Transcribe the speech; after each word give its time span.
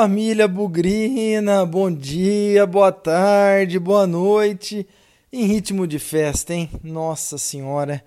família 0.00 0.48
Bugrina, 0.48 1.66
bom 1.66 1.92
dia, 1.92 2.66
boa 2.66 2.90
tarde, 2.90 3.78
boa 3.78 4.06
noite. 4.06 4.88
Em 5.30 5.44
ritmo 5.44 5.86
de 5.86 5.98
festa, 5.98 6.54
hein? 6.54 6.70
Nossa 6.82 7.36
Senhora, 7.36 8.02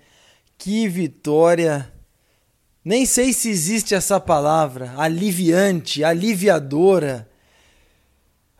que 0.58 0.88
vitória! 0.88 1.88
Nem 2.84 3.06
sei 3.06 3.32
se 3.32 3.48
existe 3.48 3.94
essa 3.94 4.18
palavra, 4.18 4.92
aliviante, 4.96 6.02
aliviadora. 6.02 7.28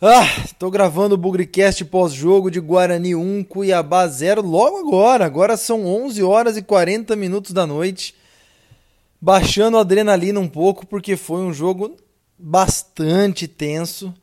Ah, 0.01 0.29
tô 0.57 0.71
gravando 0.71 1.17
o 1.17 1.19
Bugricast 1.19 1.85
pós-jogo 1.87 2.53
de 2.53 2.61
Guarani 2.61 3.17
1, 3.17 3.43
Cuiabá 3.43 4.07
0 4.07 4.43
logo 4.43 4.77
agora. 4.77 5.27
Agora 5.27 5.57
são 5.57 5.85
11 5.85 6.23
horas 6.23 6.57
e 6.57 6.63
40 6.63 7.17
minutos 7.17 7.51
da 7.51 7.67
noite. 7.67 8.15
Baixando 9.21 9.77
a 9.77 9.81
adrenalina 9.81 10.39
um 10.39 10.49
pouco 10.49 10.87
porque 10.87 11.17
foi 11.17 11.41
um 11.41 11.53
jogo 11.53 11.97
bastante 12.39 13.47
tenso, 13.47 14.15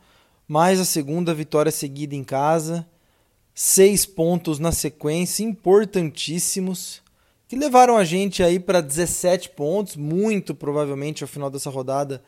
mais 0.47 0.79
a 0.79 0.85
segunda 0.85 1.33
vitória 1.33 1.71
seguida 1.71 2.15
em 2.15 2.23
casa, 2.23 2.85
seis 3.53 4.05
pontos 4.05 4.59
na 4.59 4.71
sequência, 4.71 5.43
importantíssimos, 5.43 7.01
que 7.47 7.55
levaram 7.55 7.97
a 7.97 8.03
gente 8.03 8.41
aí 8.41 8.59
para 8.59 8.81
17 8.81 9.49
pontos, 9.49 9.95
muito 9.95 10.55
provavelmente 10.55 11.23
ao 11.23 11.27
final 11.27 11.49
dessa 11.49 11.69
rodada, 11.69 12.23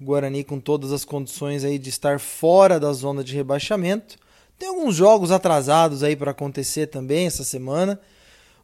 o 0.00 0.04
Guarani 0.04 0.44
com 0.44 0.60
todas 0.60 0.92
as 0.92 1.04
condições 1.04 1.64
aí 1.64 1.78
de 1.78 1.88
estar 1.88 2.20
fora 2.20 2.78
da 2.78 2.92
zona 2.92 3.24
de 3.24 3.34
rebaixamento. 3.34 4.16
Tem 4.56 4.68
alguns 4.68 4.94
jogos 4.94 5.30
atrasados 5.30 6.02
aí 6.02 6.14
para 6.14 6.30
acontecer 6.30 6.86
também 6.86 7.26
essa 7.26 7.42
semana 7.42 8.00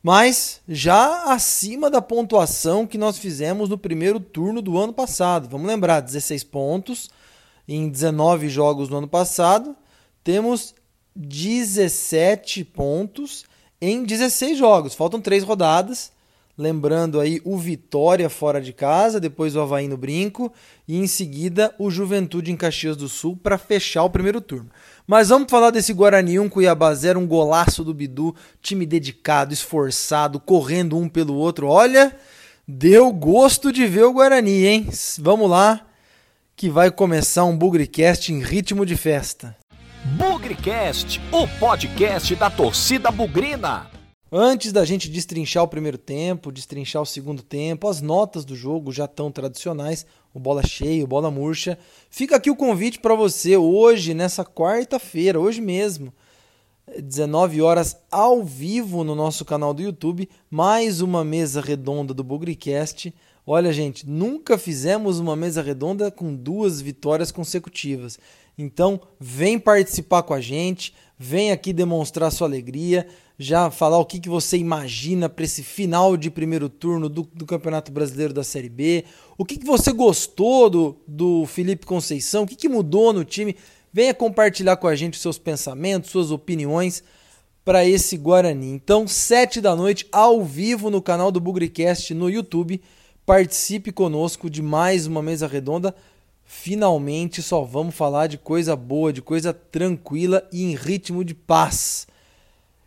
mas 0.04 0.60
já 0.68 1.32
acima 1.32 1.88
da 1.88 2.02
pontuação 2.02 2.86
que 2.86 2.98
nós 2.98 3.16
fizemos 3.16 3.70
no 3.70 3.78
primeiro 3.78 4.20
turno 4.20 4.60
do 4.60 4.78
ano 4.78 4.92
passado. 4.92 5.48
Vamos 5.48 5.66
lembrar, 5.66 6.00
16 6.00 6.44
pontos 6.44 7.08
em 7.66 7.88
19 7.88 8.50
jogos 8.50 8.90
no 8.90 8.98
ano 8.98 9.08
passado, 9.08 9.74
temos 10.22 10.74
17 11.16 12.64
pontos 12.64 13.46
em 13.80 14.04
16 14.04 14.58
jogos. 14.58 14.92
Faltam 14.92 15.22
três 15.22 15.42
rodadas. 15.42 16.12
Lembrando 16.56 17.18
aí 17.18 17.40
o 17.44 17.58
Vitória 17.58 18.30
fora 18.30 18.60
de 18.60 18.72
casa, 18.72 19.18
depois 19.18 19.56
o 19.56 19.60
Havaí 19.60 19.88
no 19.88 19.96
Brinco 19.96 20.52
e 20.86 20.96
em 20.96 21.06
seguida 21.08 21.74
o 21.80 21.90
Juventude 21.90 22.52
em 22.52 22.56
Caxias 22.56 22.96
do 22.96 23.08
Sul 23.08 23.36
para 23.36 23.58
fechar 23.58 24.04
o 24.04 24.10
primeiro 24.10 24.40
turno. 24.40 24.70
Mas 25.04 25.30
vamos 25.30 25.50
falar 25.50 25.70
desse 25.70 25.92
Guarani 25.92 26.38
1 26.38 26.48
Cuiabá 26.48 26.94
0, 26.94 27.18
um 27.18 27.26
golaço 27.26 27.82
do 27.82 27.92
Bidu, 27.92 28.36
time 28.62 28.86
dedicado, 28.86 29.52
esforçado, 29.52 30.38
correndo 30.38 30.96
um 30.96 31.08
pelo 31.08 31.34
outro. 31.34 31.66
Olha, 31.66 32.16
deu 32.66 33.12
gosto 33.12 33.72
de 33.72 33.84
ver 33.86 34.04
o 34.04 34.12
Guarani, 34.12 34.64
hein? 34.64 34.88
Vamos 35.18 35.50
lá, 35.50 35.84
que 36.54 36.70
vai 36.70 36.88
começar 36.88 37.44
um 37.44 37.58
Bugricast 37.58 38.32
em 38.32 38.40
ritmo 38.40 38.86
de 38.86 38.96
festa. 38.96 39.56
Bugricast, 40.04 41.20
o 41.32 41.48
podcast 41.58 42.36
da 42.36 42.48
torcida 42.48 43.10
bugrina. 43.10 43.93
Antes 44.36 44.72
da 44.72 44.84
gente 44.84 45.08
destrinchar 45.08 45.62
o 45.62 45.68
primeiro 45.68 45.96
tempo, 45.96 46.50
destrinchar 46.50 47.00
o 47.00 47.06
segundo 47.06 47.40
tempo, 47.40 47.86
as 47.86 48.00
notas 48.00 48.44
do 48.44 48.56
jogo 48.56 48.90
já 48.90 49.06
tão 49.06 49.30
tradicionais, 49.30 50.04
o 50.34 50.40
bola 50.40 50.66
cheia, 50.66 51.04
o 51.04 51.06
bola 51.06 51.30
murcha. 51.30 51.78
Fica 52.10 52.34
aqui 52.34 52.50
o 52.50 52.56
convite 52.56 52.98
para 52.98 53.14
você 53.14 53.56
hoje, 53.56 54.12
nessa 54.12 54.44
quarta-feira, 54.44 55.38
hoje 55.38 55.60
mesmo, 55.60 56.12
19 57.00 57.62
horas 57.62 57.96
ao 58.10 58.42
vivo 58.42 59.04
no 59.04 59.14
nosso 59.14 59.44
canal 59.44 59.72
do 59.72 59.82
YouTube, 59.82 60.28
mais 60.50 61.00
uma 61.00 61.22
mesa 61.22 61.60
redonda 61.60 62.12
do 62.12 62.24
Bugricast. 62.24 63.14
Olha, 63.46 63.72
gente, 63.72 64.04
nunca 64.04 64.58
fizemos 64.58 65.20
uma 65.20 65.36
mesa 65.36 65.62
redonda 65.62 66.10
com 66.10 66.34
duas 66.34 66.80
vitórias 66.80 67.30
consecutivas. 67.30 68.18
Então, 68.58 69.00
vem 69.20 69.60
participar 69.60 70.24
com 70.24 70.34
a 70.34 70.40
gente, 70.40 70.92
vem 71.16 71.52
aqui 71.52 71.72
demonstrar 71.72 72.32
sua 72.32 72.48
alegria 72.48 73.06
já 73.38 73.70
falar 73.70 73.98
o 73.98 74.04
que, 74.04 74.20
que 74.20 74.28
você 74.28 74.56
imagina 74.56 75.28
para 75.28 75.44
esse 75.44 75.62
final 75.62 76.16
de 76.16 76.30
primeiro 76.30 76.68
turno 76.68 77.08
do, 77.08 77.28
do 77.32 77.44
Campeonato 77.44 77.90
Brasileiro 77.90 78.32
da 78.32 78.44
Série 78.44 78.68
B, 78.68 79.04
o 79.36 79.44
que, 79.44 79.58
que 79.58 79.66
você 79.66 79.92
gostou 79.92 80.70
do, 80.70 80.96
do 81.06 81.44
Felipe 81.46 81.84
Conceição, 81.84 82.44
o 82.44 82.46
que, 82.46 82.54
que 82.54 82.68
mudou 82.68 83.12
no 83.12 83.24
time. 83.24 83.56
Venha 83.92 84.14
compartilhar 84.14 84.76
com 84.76 84.86
a 84.86 84.94
gente 84.94 85.18
seus 85.18 85.38
pensamentos, 85.38 86.10
suas 86.10 86.30
opiniões 86.30 87.02
para 87.64 87.84
esse 87.84 88.16
Guarani. 88.16 88.70
Então, 88.70 89.08
sete 89.08 89.60
da 89.60 89.74
noite, 89.74 90.06
ao 90.12 90.44
vivo 90.44 90.90
no 90.90 91.00
canal 91.00 91.32
do 91.32 91.40
Bugricast 91.40 92.12
no 92.12 92.28
YouTube. 92.28 92.80
Participe 93.24 93.90
conosco 93.90 94.50
de 94.50 94.60
mais 94.60 95.06
uma 95.06 95.22
mesa 95.22 95.46
redonda. 95.46 95.94
Finalmente 96.44 97.40
só 97.40 97.62
vamos 97.62 97.94
falar 97.94 98.26
de 98.26 98.36
coisa 98.36 98.76
boa, 98.76 99.12
de 99.12 99.22
coisa 99.22 99.52
tranquila 99.52 100.46
e 100.52 100.62
em 100.62 100.74
ritmo 100.74 101.24
de 101.24 101.34
paz. 101.34 102.06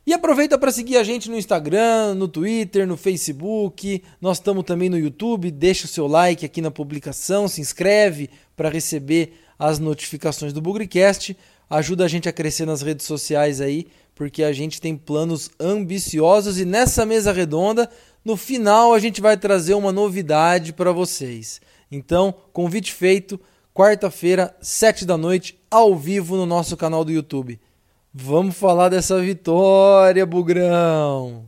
E 0.08 0.14
aproveita 0.14 0.58
para 0.58 0.72
seguir 0.72 0.96
a 0.96 1.04
gente 1.04 1.30
no 1.30 1.36
Instagram, 1.38 2.14
no 2.14 2.30
Twitter, 2.30 2.88
no 2.88 2.96
Facebook. 2.96 4.02
Nós 4.22 4.38
estamos 4.38 4.64
também 4.64 4.88
no 4.88 4.98
YouTube. 4.98 5.52
Deixa 5.52 5.84
o 5.84 5.90
seu 5.90 6.08
like 6.08 6.46
aqui 6.46 6.62
na 6.62 6.72
publicação, 6.72 7.46
se 7.50 7.60
inscreve 7.60 8.30
para 8.56 8.70
receber 8.70 9.34
as 9.60 9.80
notificações 9.80 10.54
do 10.54 10.62
Bugricast. 10.62 11.36
Ajuda 11.70 12.06
a 12.06 12.08
gente 12.08 12.30
a 12.30 12.32
crescer 12.32 12.66
nas 12.66 12.82
redes 12.82 13.06
sociais 13.06 13.60
aí, 13.60 13.86
porque 14.16 14.44
a 14.44 14.54
gente 14.54 14.80
tem 14.80 14.96
planos 14.96 15.52
ambiciosos 15.60 16.58
e 16.58 16.64
nessa 16.64 17.06
mesa 17.06 17.34
redonda, 17.34 17.90
no 18.24 18.38
final 18.38 18.94
a 18.94 19.00
gente 19.00 19.20
vai 19.20 19.36
trazer 19.36 19.74
uma 19.74 19.92
novidade 19.92 20.72
para 20.72 20.94
vocês. 20.94 21.60
Então, 21.92 22.34
convite 22.54 22.94
feito, 22.94 23.38
quarta-feira, 23.74 24.56
sete 24.62 25.04
da 25.04 25.18
noite, 25.18 25.60
ao 25.70 25.98
vivo 25.98 26.38
no 26.38 26.46
nosso 26.46 26.78
canal 26.78 27.04
do 27.04 27.12
YouTube. 27.12 27.60
Vamos 28.20 28.58
falar 28.58 28.90
dessa 28.90 29.22
vitória, 29.22 30.26
Bugrão! 30.26 31.46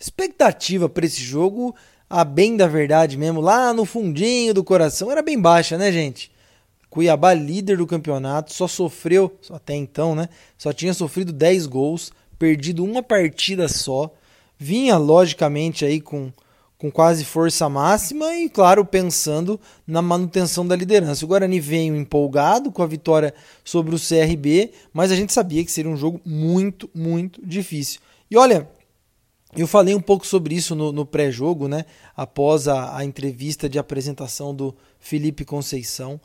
Expectativa 0.00 0.88
para 0.88 1.04
esse 1.04 1.22
jogo, 1.22 1.76
a 2.08 2.24
bem 2.24 2.56
da 2.56 2.66
verdade 2.66 3.18
mesmo, 3.18 3.42
lá 3.42 3.74
no 3.74 3.84
fundinho 3.84 4.54
do 4.54 4.64
coração, 4.64 5.12
era 5.12 5.20
bem 5.20 5.38
baixa, 5.38 5.76
né, 5.76 5.92
gente? 5.92 6.32
Cuiabá, 6.88 7.34
líder 7.34 7.76
do 7.76 7.86
campeonato, 7.86 8.54
só 8.54 8.66
sofreu, 8.66 9.38
até 9.50 9.74
então, 9.74 10.14
né? 10.14 10.30
Só 10.56 10.72
tinha 10.72 10.94
sofrido 10.94 11.34
10 11.34 11.66
gols, 11.66 12.10
perdido 12.38 12.82
uma 12.82 13.02
partida 13.02 13.68
só. 13.68 14.10
Vinha, 14.58 14.96
logicamente, 14.96 15.84
aí 15.84 16.00
com 16.00 16.32
com 16.84 16.90
quase 16.90 17.24
força 17.24 17.66
máxima 17.66 18.36
e, 18.36 18.46
claro, 18.46 18.84
pensando 18.84 19.58
na 19.86 20.02
manutenção 20.02 20.66
da 20.66 20.76
liderança. 20.76 21.24
O 21.24 21.28
Guarani 21.28 21.58
veio 21.58 21.96
empolgado 21.96 22.70
com 22.70 22.82
a 22.82 22.86
vitória 22.86 23.32
sobre 23.64 23.94
o 23.94 23.98
CRB, 23.98 24.70
mas 24.92 25.10
a 25.10 25.16
gente 25.16 25.32
sabia 25.32 25.64
que 25.64 25.72
seria 25.72 25.90
um 25.90 25.96
jogo 25.96 26.20
muito, 26.26 26.90
muito 26.94 27.40
difícil. 27.42 28.02
E 28.30 28.36
olha, 28.36 28.68
eu 29.56 29.66
falei 29.66 29.94
um 29.94 30.00
pouco 30.00 30.26
sobre 30.26 30.54
isso 30.54 30.74
no, 30.74 30.92
no 30.92 31.06
pré-jogo, 31.06 31.68
né? 31.68 31.86
Após 32.14 32.68
a, 32.68 32.98
a 32.98 33.02
entrevista 33.02 33.66
de 33.66 33.78
apresentação 33.78 34.54
do 34.54 34.76
Felipe 35.00 35.42
Conceição. 35.42 36.20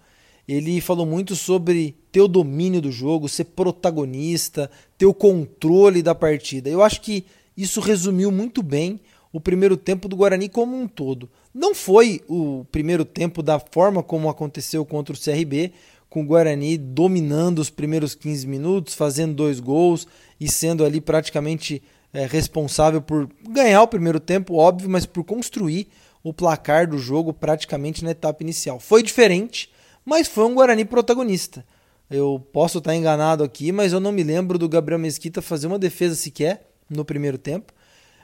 Ele 0.46 0.82
falou 0.82 1.06
muito 1.06 1.38
sobre 1.38 1.96
ter 2.12 2.20
o 2.20 2.28
domínio 2.28 2.82
do 2.82 2.92
jogo, 2.92 3.30
ser 3.30 3.46
protagonista, 3.46 4.70
ter 4.98 5.06
o 5.06 5.14
controle 5.14 6.04
da 6.04 6.14
partida. 6.14 6.70
Eu 6.70 6.84
acho 6.84 7.00
que 7.00 7.26
isso 7.56 7.80
resumiu 7.80 8.30
muito 8.30 8.62
bem 8.62 9.00
o 9.32 9.40
primeiro 9.40 9.78
tempo 9.78 10.08
do 10.08 10.16
Guarani 10.16 10.50
como 10.50 10.76
um 10.76 10.88
todo. 10.88 11.30
Não 11.54 11.76
foi 11.76 12.22
o 12.28 12.66
primeiro 12.72 13.06
tempo 13.06 13.44
da 13.44 13.60
forma 13.60 14.02
como 14.02 14.30
aconteceu 14.30 14.86
contra 14.86 15.14
o 15.14 15.20
CRB, 15.20 15.72
com 16.10 16.22
o 16.22 16.26
Guarani 16.26 16.78
dominando 16.78 17.60
os 17.60 17.70
primeiros 17.70 18.16
15 18.16 18.48
minutos, 18.48 18.96
fazendo 18.96 19.36
dois 19.36 19.60
gols 19.60 20.08
e 20.40 20.52
sendo 20.52 20.84
ali 20.84 21.00
praticamente 21.00 21.84
é, 22.12 22.26
responsável 22.26 23.02
por 23.02 23.30
ganhar 23.48 23.84
o 23.84 23.88
primeiro 23.88 24.20
tempo, 24.20 24.56
óbvio, 24.56 24.90
mas 24.90 25.06
por 25.06 25.24
construir 25.24 25.88
o 26.24 26.34
placar 26.34 26.90
do 26.90 26.98
jogo 26.98 27.32
praticamente 27.32 28.04
na 28.04 28.12
etapa 28.12 28.44
inicial. 28.44 28.80
Foi 28.80 29.04
diferente, 29.04 29.72
mas 30.04 30.28
foi 30.28 30.46
um 30.46 30.56
Guarani 30.56 30.84
protagonista. 30.84 31.64
Eu 32.10 32.44
posso 32.52 32.80
estar 32.80 32.96
enganado 32.96 33.44
aqui, 33.44 33.72
mas 33.72 33.94
eu 33.94 34.00
não 34.00 34.12
me 34.12 34.24
lembro 34.24 34.58
do 34.58 34.68
Gabriel 34.68 34.98
Mesquita 34.98 35.44
fazer 35.44 35.68
uma 35.68 35.78
defesa 35.78 36.16
sequer 36.16 36.68
no 36.90 37.06
primeiro 37.06 37.38
tempo 37.38 37.72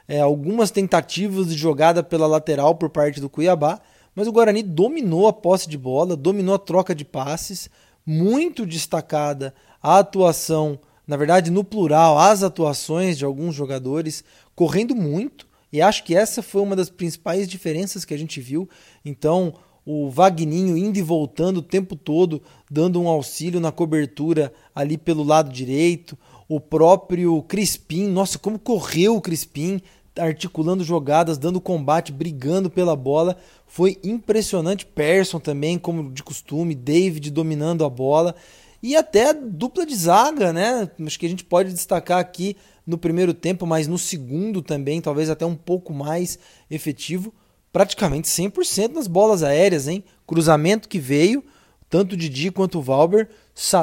é, 0.08 0.20
algumas 0.20 0.70
tentativas 0.70 1.48
de 1.48 1.56
jogada 1.56 2.02
pela 2.02 2.26
lateral 2.26 2.74
por 2.74 2.90
parte 2.90 3.20
do 3.20 3.28
Cuiabá, 3.28 3.80
mas 4.14 4.26
o 4.26 4.32
Guarani 4.32 4.62
dominou 4.62 5.26
a 5.26 5.32
posse 5.32 5.68
de 5.68 5.76
bola, 5.76 6.16
dominou 6.16 6.54
a 6.54 6.58
troca 6.58 6.94
de 6.94 7.04
passes, 7.04 7.68
muito 8.04 8.64
destacada 8.64 9.52
a 9.82 9.98
atuação, 9.98 10.78
na 11.06 11.16
verdade, 11.16 11.50
no 11.50 11.62
plural, 11.62 12.18
as 12.18 12.42
atuações 12.42 13.18
de 13.18 13.24
alguns 13.24 13.54
jogadores 13.54 14.24
correndo 14.54 14.94
muito, 14.94 15.46
e 15.72 15.82
acho 15.82 16.04
que 16.04 16.16
essa 16.16 16.42
foi 16.42 16.62
uma 16.62 16.74
das 16.74 16.88
principais 16.88 17.46
diferenças 17.46 18.04
que 18.04 18.14
a 18.14 18.18
gente 18.18 18.40
viu. 18.40 18.68
Então, 19.04 19.54
o 19.84 20.10
Vagninho 20.10 20.76
indo 20.76 20.98
e 20.98 21.02
voltando 21.02 21.58
o 21.58 21.62
tempo 21.62 21.94
todo, 21.94 22.42
dando 22.70 23.00
um 23.00 23.08
auxílio 23.08 23.60
na 23.60 23.70
cobertura 23.70 24.52
ali 24.74 24.96
pelo 24.96 25.22
lado 25.22 25.52
direito, 25.52 26.18
o 26.48 26.60
próprio 26.60 27.42
Crispim, 27.42 28.08
nossa, 28.08 28.38
como 28.38 28.58
correu 28.58 29.16
o 29.16 29.20
Crispim, 29.20 29.80
articulando 30.18 30.84
jogadas, 30.84 31.38
dando 31.38 31.60
combate, 31.60 32.12
brigando 32.12 32.70
pela 32.70 32.96
bola. 32.96 33.36
Foi 33.66 33.98
impressionante. 34.02 34.86
Persson 34.86 35.38
também, 35.38 35.78
como 35.78 36.10
de 36.12 36.22
costume, 36.22 36.74
David 36.74 37.30
dominando 37.30 37.84
a 37.84 37.90
bola. 37.90 38.34
E 38.82 38.94
até 38.94 39.32
dupla 39.32 39.86
de 39.86 39.96
zaga, 39.96 40.52
né? 40.52 40.90
Acho 41.04 41.18
que 41.18 41.26
a 41.26 41.28
gente 41.28 41.44
pode 41.44 41.72
destacar 41.72 42.18
aqui 42.18 42.56
no 42.86 42.96
primeiro 42.96 43.34
tempo, 43.34 43.66
mas 43.66 43.88
no 43.88 43.98
segundo 43.98 44.62
também, 44.62 45.00
talvez 45.00 45.28
até 45.28 45.44
um 45.44 45.56
pouco 45.56 45.92
mais 45.92 46.38
efetivo. 46.70 47.34
Praticamente 47.72 48.28
100% 48.28 48.92
nas 48.92 49.06
bolas 49.06 49.42
aéreas, 49.42 49.88
hein? 49.88 50.04
Cruzamento 50.26 50.88
que 50.88 50.98
veio, 50.98 51.44
tanto 51.90 52.12
o 52.12 52.16
Didi 52.16 52.50
quanto 52.50 52.78
o 52.78 52.82
Valber 52.82 53.28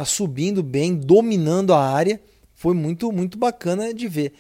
subindo 0.06 0.64
bem, 0.64 0.96
dominando 0.96 1.74
a 1.74 1.80
área. 1.80 2.22
Foi 2.54 2.74
muito, 2.74 3.12
muito 3.12 3.38
bacana 3.38 3.94
de 3.94 4.08
ver. 4.08 4.34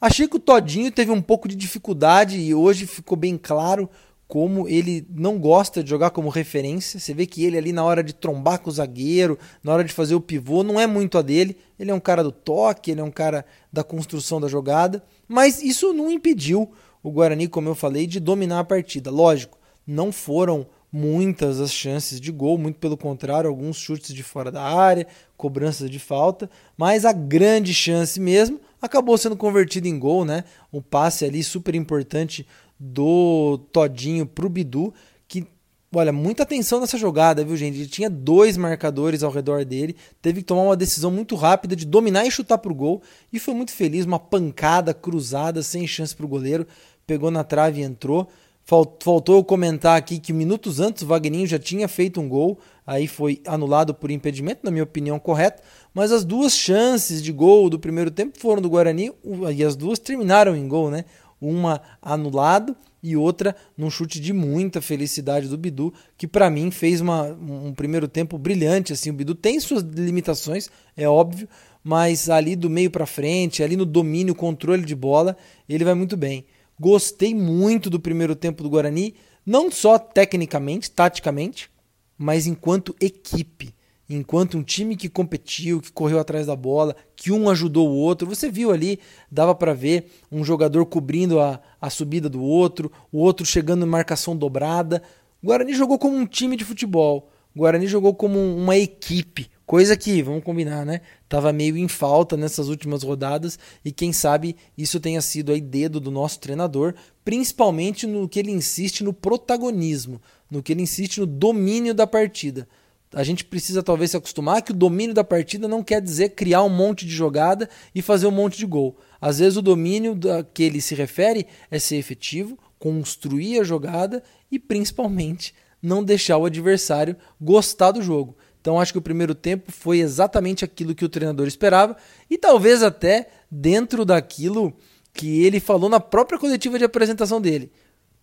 Achei 0.00 0.28
que 0.28 0.36
o 0.36 0.40
Todinho 0.40 0.92
teve 0.92 1.10
um 1.10 1.20
pouco 1.20 1.48
de 1.48 1.56
dificuldade 1.56 2.38
e 2.38 2.54
hoje 2.54 2.86
ficou 2.86 3.16
bem 3.16 3.36
claro 3.36 3.90
como 4.28 4.68
ele 4.68 5.04
não 5.10 5.38
gosta 5.38 5.82
de 5.82 5.90
jogar 5.90 6.10
como 6.10 6.28
referência. 6.28 7.00
Você 7.00 7.12
vê 7.12 7.26
que 7.26 7.44
ele 7.44 7.58
ali 7.58 7.72
na 7.72 7.82
hora 7.82 8.02
de 8.02 8.12
trombar 8.12 8.60
com 8.60 8.70
o 8.70 8.72
zagueiro, 8.72 9.36
na 9.60 9.72
hora 9.72 9.82
de 9.82 9.92
fazer 9.92 10.14
o 10.14 10.20
pivô, 10.20 10.62
não 10.62 10.78
é 10.78 10.86
muito 10.86 11.18
a 11.18 11.22
dele. 11.22 11.56
Ele 11.80 11.90
é 11.90 11.94
um 11.94 11.98
cara 11.98 12.22
do 12.22 12.30
toque, 12.30 12.92
ele 12.92 13.00
é 13.00 13.04
um 13.04 13.10
cara 13.10 13.44
da 13.72 13.82
construção 13.82 14.40
da 14.40 14.46
jogada, 14.46 15.02
mas 15.26 15.62
isso 15.62 15.92
não 15.92 16.10
impediu 16.10 16.70
o 17.02 17.10
Guarani, 17.10 17.48
como 17.48 17.68
eu 17.68 17.74
falei, 17.74 18.06
de 18.06 18.20
dominar 18.20 18.60
a 18.60 18.64
partida. 18.64 19.10
Lógico, 19.10 19.58
não 19.84 20.12
foram 20.12 20.66
muitas 20.92 21.60
as 21.60 21.72
chances 21.72 22.20
de 22.20 22.30
gol, 22.30 22.56
muito 22.56 22.78
pelo 22.78 22.96
contrário, 22.96 23.50
alguns 23.50 23.76
chutes 23.78 24.14
de 24.14 24.22
fora 24.22 24.52
da 24.52 24.62
área, 24.62 25.06
cobranças 25.36 25.90
de 25.90 25.98
falta, 25.98 26.48
mas 26.76 27.04
a 27.04 27.12
grande 27.12 27.74
chance 27.74 28.20
mesmo 28.20 28.60
acabou 28.80 29.16
sendo 29.18 29.36
convertido 29.36 29.88
em 29.88 29.98
gol, 29.98 30.24
né? 30.24 30.44
Um 30.72 30.80
passe 30.80 31.24
ali 31.24 31.42
super 31.42 31.74
importante 31.74 32.46
do 32.78 33.58
Todinho 33.72 34.26
pro 34.26 34.48
Bidu, 34.48 34.94
que 35.26 35.46
olha, 35.94 36.12
muita 36.12 36.42
atenção 36.42 36.80
nessa 36.80 36.98
jogada, 36.98 37.44
viu, 37.44 37.56
gente? 37.56 37.78
Ele 37.78 37.88
tinha 37.88 38.08
dois 38.08 38.56
marcadores 38.56 39.22
ao 39.22 39.30
redor 39.30 39.64
dele, 39.64 39.96
teve 40.22 40.40
que 40.40 40.46
tomar 40.46 40.62
uma 40.62 40.76
decisão 40.76 41.10
muito 41.10 41.34
rápida 41.34 41.74
de 41.74 41.84
dominar 41.84 42.26
e 42.26 42.30
chutar 42.30 42.58
pro 42.58 42.74
gol, 42.74 43.02
e 43.32 43.38
foi 43.38 43.54
muito 43.54 43.72
feliz, 43.72 44.04
uma 44.04 44.18
pancada 44.18 44.94
cruzada 44.94 45.62
sem 45.62 45.86
chance 45.86 46.14
pro 46.14 46.28
goleiro, 46.28 46.66
pegou 47.06 47.30
na 47.30 47.42
trave 47.42 47.80
e 47.80 47.84
entrou. 47.84 48.28
Faltou 48.64 49.36
eu 49.36 49.42
comentar 49.42 49.96
aqui 49.96 50.18
que 50.18 50.30
minutos 50.30 50.78
antes 50.78 51.02
o 51.02 51.06
Vagninho 51.06 51.46
já 51.46 51.58
tinha 51.58 51.88
feito 51.88 52.20
um 52.20 52.28
gol, 52.28 52.58
aí 52.88 53.06
foi 53.06 53.42
anulado 53.46 53.92
por 53.92 54.10
impedimento, 54.10 54.60
na 54.64 54.70
minha 54.70 54.82
opinião, 54.82 55.18
correto. 55.18 55.62
Mas 55.92 56.10
as 56.10 56.24
duas 56.24 56.56
chances 56.56 57.22
de 57.22 57.30
gol 57.30 57.68
do 57.68 57.78
primeiro 57.78 58.10
tempo 58.10 58.40
foram 58.40 58.62
do 58.62 58.70
Guarani 58.70 59.12
e 59.54 59.62
as 59.62 59.76
duas 59.76 59.98
terminaram 59.98 60.56
em 60.56 60.66
gol, 60.66 60.90
né? 60.90 61.04
Uma 61.38 61.82
anulado 62.00 62.74
e 63.02 63.14
outra 63.14 63.54
num 63.76 63.90
chute 63.90 64.18
de 64.18 64.32
muita 64.32 64.80
felicidade 64.80 65.48
do 65.48 65.58
Bidu, 65.58 65.92
que 66.16 66.26
para 66.26 66.48
mim 66.48 66.70
fez 66.70 67.02
uma, 67.02 67.24
um 67.24 67.74
primeiro 67.74 68.08
tempo 68.08 68.38
brilhante. 68.38 68.94
Assim, 68.94 69.10
o 69.10 69.12
Bidu 69.12 69.34
tem 69.34 69.60
suas 69.60 69.82
limitações, 69.82 70.70
é 70.96 71.06
óbvio, 71.06 71.46
mas 71.84 72.30
ali 72.30 72.56
do 72.56 72.70
meio 72.70 72.90
para 72.90 73.04
frente, 73.04 73.62
ali 73.62 73.76
no 73.76 73.84
domínio, 73.84 74.34
controle 74.34 74.82
de 74.82 74.94
bola, 74.94 75.36
ele 75.68 75.84
vai 75.84 75.92
muito 75.92 76.16
bem. 76.16 76.46
Gostei 76.80 77.34
muito 77.34 77.90
do 77.90 78.00
primeiro 78.00 78.34
tempo 78.34 78.62
do 78.62 78.70
Guarani, 78.70 79.14
não 79.44 79.70
só 79.70 79.98
tecnicamente, 79.98 80.90
taticamente, 80.90 81.70
mas 82.18 82.46
enquanto 82.48 82.96
equipe, 83.00 83.72
enquanto 84.10 84.58
um 84.58 84.62
time 84.62 84.96
que 84.96 85.08
competiu, 85.08 85.80
que 85.80 85.92
correu 85.92 86.18
atrás 86.18 86.46
da 86.46 86.56
bola, 86.56 86.96
que 87.14 87.30
um 87.30 87.48
ajudou 87.48 87.88
o 87.88 87.94
outro. 87.94 88.26
Você 88.26 88.50
viu 88.50 88.72
ali, 88.72 88.98
dava 89.30 89.54
para 89.54 89.72
ver 89.72 90.10
um 90.32 90.42
jogador 90.42 90.84
cobrindo 90.86 91.38
a, 91.38 91.60
a 91.80 91.88
subida 91.88 92.28
do 92.28 92.42
outro, 92.42 92.90
o 93.12 93.18
outro 93.18 93.46
chegando 93.46 93.86
em 93.86 93.88
marcação 93.88 94.36
dobrada. 94.36 95.02
O 95.42 95.46
Guarani 95.46 95.74
jogou 95.74 95.98
como 95.98 96.16
um 96.16 96.26
time 96.26 96.56
de 96.56 96.64
futebol. 96.64 97.30
O 97.54 97.60
Guarani 97.60 97.86
jogou 97.86 98.14
como 98.14 98.38
uma 98.38 98.76
equipe, 98.76 99.48
Coisa 99.68 99.98
que, 99.98 100.22
vamos 100.22 100.42
combinar, 100.42 100.86
né? 100.86 101.02
Tava 101.28 101.52
meio 101.52 101.76
em 101.76 101.86
falta 101.86 102.38
nessas 102.38 102.68
últimas 102.68 103.02
rodadas 103.02 103.58
e 103.84 103.92
quem 103.92 104.14
sabe 104.14 104.56
isso 104.78 104.98
tenha 104.98 105.20
sido 105.20 105.52
aí 105.52 105.60
dedo 105.60 106.00
do 106.00 106.10
nosso 106.10 106.40
treinador, 106.40 106.94
principalmente 107.22 108.06
no 108.06 108.26
que 108.26 108.38
ele 108.38 108.50
insiste 108.50 109.04
no 109.04 109.12
protagonismo, 109.12 110.22
no 110.50 110.62
que 110.62 110.72
ele 110.72 110.82
insiste 110.82 111.20
no 111.20 111.26
domínio 111.26 111.94
da 111.94 112.06
partida. 112.06 112.68
A 113.12 113.22
gente 113.22 113.44
precisa 113.44 113.82
talvez 113.82 114.10
se 114.10 114.16
acostumar 114.16 114.60
que 114.60 114.70
o 114.70 114.74
domínio 114.74 115.14
da 115.14 115.24
partida 115.24 115.66
não 115.66 115.82
quer 115.82 116.00
dizer 116.00 116.30
criar 116.30 116.62
um 116.62 116.68
monte 116.68 117.06
de 117.06 117.12
jogada 117.12 117.68
e 117.94 118.02
fazer 118.02 118.26
um 118.26 118.30
monte 118.32 118.58
de 118.58 118.66
gol. 118.66 118.98
Às 119.20 119.38
vezes 119.38 119.56
o 119.56 119.62
domínio 119.62 120.18
a 120.38 120.44
que 120.44 120.62
ele 120.62 120.80
se 120.80 120.94
refere 120.94 121.46
é 121.70 121.78
ser 121.78 121.96
efetivo, 121.96 122.58
construir 122.78 123.60
a 123.60 123.64
jogada 123.64 124.22
e 124.50 124.58
principalmente 124.58 125.54
não 125.82 126.04
deixar 126.04 126.36
o 126.36 126.44
adversário 126.44 127.16
gostar 127.40 127.92
do 127.92 128.02
jogo. 128.02 128.36
Então 128.60 128.78
acho 128.78 128.92
que 128.92 128.98
o 128.98 129.02
primeiro 129.02 129.34
tempo 129.34 129.72
foi 129.72 130.00
exatamente 130.00 130.64
aquilo 130.64 130.94
que 130.94 131.04
o 131.04 131.08
treinador 131.08 131.46
esperava 131.46 131.96
e 132.28 132.36
talvez 132.36 132.82
até 132.82 133.28
dentro 133.50 134.04
daquilo 134.04 134.74
que 135.14 135.44
ele 135.44 135.60
falou 135.60 135.88
na 135.88 136.00
própria 136.00 136.38
coletiva 136.38 136.78
de 136.78 136.84
apresentação 136.84 137.40
dele. 137.40 137.72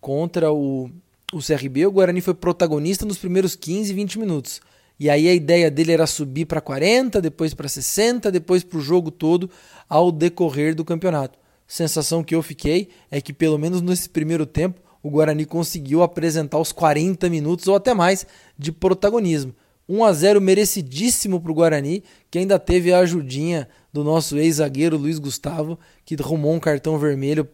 Contra 0.00 0.52
o, 0.52 0.90
o 1.32 1.38
CRB, 1.38 1.86
o 1.86 1.92
Guarani 1.92 2.20
foi 2.20 2.34
protagonista 2.34 3.04
nos 3.04 3.18
primeiros 3.18 3.56
15, 3.56 3.92
20 3.92 4.18
minutos. 4.18 4.60
E 4.98 5.10
aí 5.10 5.28
a 5.28 5.34
ideia 5.34 5.70
dele 5.70 5.92
era 5.92 6.06
subir 6.06 6.46
para 6.46 6.60
40, 6.60 7.20
depois 7.20 7.52
para 7.52 7.68
60, 7.68 8.30
depois 8.30 8.64
para 8.64 8.78
o 8.78 8.80
jogo 8.80 9.10
todo 9.10 9.50
ao 9.88 10.10
decorrer 10.10 10.74
do 10.74 10.84
campeonato. 10.84 11.38
Sensação 11.66 12.22
que 12.22 12.34
eu 12.34 12.42
fiquei 12.42 12.88
é 13.10 13.20
que 13.20 13.32
pelo 13.32 13.58
menos 13.58 13.82
nesse 13.82 14.08
primeiro 14.08 14.46
tempo 14.46 14.80
o 15.02 15.10
Guarani 15.10 15.44
conseguiu 15.44 16.02
apresentar 16.02 16.58
os 16.58 16.72
40 16.72 17.28
minutos 17.28 17.66
ou 17.68 17.74
até 17.74 17.92
mais 17.92 18.26
de 18.58 18.72
protagonismo. 18.72 19.54
1 19.88 20.04
a 20.04 20.12
0 20.12 20.40
merecidíssimo 20.40 21.40
para 21.40 21.52
o 21.52 21.54
Guarani, 21.54 22.02
que 22.30 22.38
ainda 22.38 22.58
teve 22.58 22.92
a 22.92 22.98
ajudinha 23.00 23.68
do 23.92 24.02
nosso 24.02 24.36
ex-zagueiro 24.36 24.96
Luiz 24.96 25.18
Gustavo, 25.18 25.78
que 26.04 26.16
arrumou 26.18 26.54
um 26.54 26.60
cartão 26.60 26.98
vermelho 26.98 27.48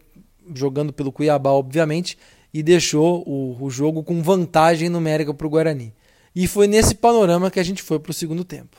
jogando 0.53 0.91
pelo 0.91 1.11
Cuiabá, 1.11 1.51
obviamente, 1.51 2.17
e 2.53 2.61
deixou 2.61 3.23
o, 3.27 3.57
o 3.63 3.69
jogo 3.69 4.03
com 4.03 4.21
vantagem 4.21 4.89
numérica 4.89 5.33
para 5.33 5.47
o 5.47 5.49
Guarani. 5.49 5.93
E 6.35 6.47
foi 6.47 6.67
nesse 6.67 6.95
panorama 6.95 7.49
que 7.49 7.59
a 7.59 7.63
gente 7.63 7.81
foi 7.81 7.99
para 7.99 8.11
o 8.11 8.13
segundo 8.13 8.43
tempo. 8.43 8.77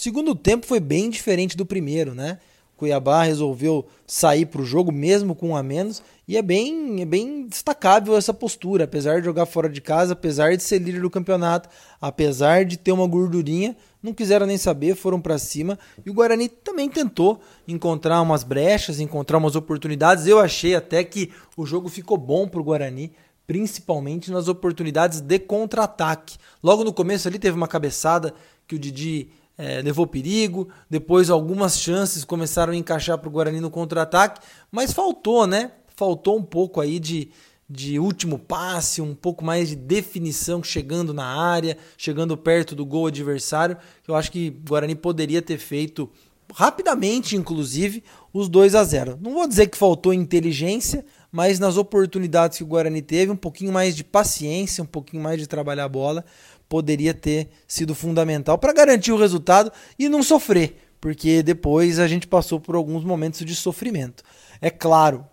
Segundo 0.00 0.34
tempo 0.34 0.64
foi 0.64 0.80
bem 0.80 1.10
diferente 1.10 1.54
do 1.54 1.66
primeiro, 1.66 2.14
né? 2.14 2.38
Cuiabá 2.74 3.22
resolveu 3.22 3.86
sair 4.06 4.46
para 4.46 4.62
o 4.62 4.64
jogo 4.64 4.90
mesmo 4.90 5.34
com 5.34 5.50
um 5.50 5.56
a 5.56 5.62
menos 5.62 6.02
e 6.26 6.38
é 6.38 6.40
bem, 6.40 7.02
é 7.02 7.04
bem 7.04 7.46
destacável 7.46 8.16
essa 8.16 8.32
postura, 8.32 8.84
apesar 8.84 9.18
de 9.18 9.26
jogar 9.26 9.44
fora 9.44 9.68
de 9.68 9.82
casa, 9.82 10.14
apesar 10.14 10.56
de 10.56 10.62
ser 10.62 10.78
líder 10.78 11.02
do 11.02 11.10
campeonato, 11.10 11.68
apesar 12.00 12.64
de 12.64 12.78
ter 12.78 12.92
uma 12.92 13.06
gordurinha, 13.06 13.76
não 14.02 14.14
quiseram 14.14 14.46
nem 14.46 14.56
saber, 14.56 14.94
foram 14.94 15.20
para 15.20 15.36
cima 15.36 15.78
e 16.06 16.08
o 16.08 16.14
Guarani 16.14 16.48
também 16.48 16.88
tentou 16.88 17.38
encontrar 17.68 18.22
umas 18.22 18.42
brechas, 18.42 19.00
encontrar 19.00 19.36
umas 19.36 19.54
oportunidades. 19.54 20.26
Eu 20.26 20.38
achei 20.38 20.74
até 20.74 21.04
que 21.04 21.30
o 21.58 21.66
jogo 21.66 21.90
ficou 21.90 22.16
bom 22.16 22.48
para 22.48 22.60
o 22.62 22.64
Guarani, 22.64 23.12
principalmente 23.46 24.30
nas 24.30 24.48
oportunidades 24.48 25.20
de 25.20 25.38
contra-ataque. 25.38 26.38
Logo 26.62 26.84
no 26.84 26.94
começo 26.94 27.28
ali 27.28 27.38
teve 27.38 27.58
uma 27.58 27.68
cabeçada 27.68 28.32
que 28.66 28.76
o 28.76 28.78
Didi 28.78 29.28
é, 29.60 29.82
levou 29.82 30.06
perigo, 30.06 30.70
depois 30.88 31.28
algumas 31.28 31.78
chances 31.78 32.24
começaram 32.24 32.72
a 32.72 32.76
encaixar 32.76 33.18
para 33.18 33.28
o 33.28 33.30
Guarani 33.30 33.60
no 33.60 33.70
contra-ataque, 33.70 34.40
mas 34.72 34.90
faltou, 34.90 35.46
né? 35.46 35.72
Faltou 35.94 36.38
um 36.38 36.42
pouco 36.42 36.80
aí 36.80 36.98
de, 36.98 37.30
de 37.68 37.98
último 37.98 38.38
passe, 38.38 39.02
um 39.02 39.14
pouco 39.14 39.44
mais 39.44 39.68
de 39.68 39.76
definição 39.76 40.62
chegando 40.62 41.12
na 41.12 41.26
área, 41.26 41.76
chegando 41.98 42.38
perto 42.38 42.74
do 42.74 42.86
gol 42.86 43.08
adversário. 43.08 43.76
Eu 44.08 44.14
acho 44.14 44.32
que 44.32 44.48
o 44.48 44.70
Guarani 44.70 44.94
poderia 44.94 45.42
ter 45.42 45.58
feito 45.58 46.08
rapidamente, 46.54 47.36
inclusive, 47.36 48.02
os 48.32 48.48
2 48.48 48.74
a 48.74 48.82
0. 48.82 49.18
Não 49.20 49.34
vou 49.34 49.46
dizer 49.46 49.66
que 49.66 49.76
faltou 49.76 50.14
inteligência, 50.14 51.04
mas 51.30 51.58
nas 51.58 51.76
oportunidades 51.76 52.58
que 52.58 52.64
o 52.64 52.66
Guarani 52.66 53.02
teve, 53.02 53.30
um 53.30 53.36
pouquinho 53.36 53.72
mais 53.72 53.94
de 53.94 54.02
paciência, 54.02 54.82
um 54.82 54.86
pouquinho 54.86 55.22
mais 55.22 55.38
de 55.38 55.46
trabalhar 55.46 55.84
a 55.84 55.88
bola, 55.88 56.24
poderia 56.68 57.14
ter 57.14 57.48
sido 57.66 57.94
fundamental 57.94 58.58
para 58.58 58.72
garantir 58.72 59.12
o 59.12 59.18
resultado 59.18 59.72
e 59.98 60.08
não 60.08 60.22
sofrer, 60.22 60.76
porque 61.00 61.42
depois 61.42 61.98
a 61.98 62.06
gente 62.06 62.26
passou 62.26 62.60
por 62.60 62.74
alguns 62.74 63.04
momentos 63.04 63.44
de 63.44 63.54
sofrimento. 63.54 64.22
É 64.60 64.70
claro 64.70 65.26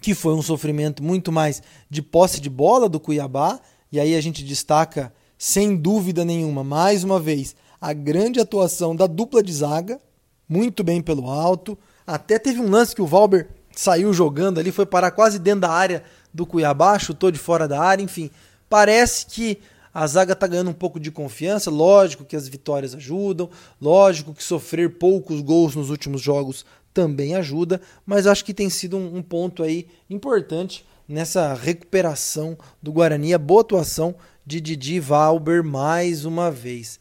que 0.00 0.14
foi 0.14 0.34
um 0.34 0.42
sofrimento 0.42 1.02
muito 1.02 1.30
mais 1.30 1.62
de 1.88 2.02
posse 2.02 2.40
de 2.40 2.48
bola 2.48 2.88
do 2.88 3.00
Cuiabá, 3.00 3.60
e 3.90 4.00
aí 4.00 4.14
a 4.14 4.20
gente 4.20 4.42
destaca, 4.42 5.12
sem 5.36 5.76
dúvida 5.76 6.24
nenhuma, 6.24 6.64
mais 6.64 7.04
uma 7.04 7.20
vez, 7.20 7.54
a 7.80 7.92
grande 7.92 8.40
atuação 8.40 8.96
da 8.96 9.06
dupla 9.06 9.42
de 9.42 9.52
zaga, 9.52 10.00
muito 10.48 10.84
bem 10.84 11.02
pelo 11.02 11.28
alto. 11.28 11.78
Até 12.06 12.38
teve 12.38 12.60
um 12.60 12.70
lance 12.70 12.94
que 12.94 13.02
o 13.02 13.06
Valber 13.06 13.48
saiu 13.74 14.12
jogando 14.12 14.58
ali, 14.58 14.70
foi 14.70 14.86
parar 14.86 15.10
quase 15.10 15.38
dentro 15.38 15.60
da 15.60 15.70
área 15.70 16.02
do 16.32 16.46
Cuiabá, 16.46 16.98
chutou 16.98 17.30
de 17.30 17.38
fora 17.38 17.68
da 17.68 17.80
área, 17.80 18.02
enfim. 18.02 18.30
Parece 18.68 19.26
que 19.26 19.58
a 19.92 20.06
zaga 20.06 20.32
está 20.32 20.46
ganhando 20.46 20.70
um 20.70 20.74
pouco 20.74 20.98
de 20.98 21.10
confiança. 21.10 21.70
Lógico 21.70 22.24
que 22.24 22.36
as 22.36 22.48
vitórias 22.48 22.94
ajudam, 22.94 23.50
lógico 23.80 24.32
que 24.34 24.42
sofrer 24.42 24.98
poucos 24.98 25.40
gols 25.40 25.76
nos 25.76 25.90
últimos 25.90 26.20
jogos 26.20 26.64
também 26.94 27.34
ajuda, 27.34 27.80
mas 28.04 28.26
acho 28.26 28.44
que 28.44 28.52
tem 28.52 28.68
sido 28.68 28.96
um, 28.96 29.16
um 29.16 29.22
ponto 29.22 29.62
aí 29.62 29.86
importante 30.10 30.84
nessa 31.08 31.54
recuperação 31.54 32.56
do 32.82 32.92
Guarani, 32.92 33.34
a 33.34 33.38
boa 33.38 33.62
atuação 33.62 34.14
de 34.46 34.60
Didi 34.60 35.00
Valber 35.00 35.64
mais 35.64 36.24
uma 36.24 36.50
vez. 36.50 37.00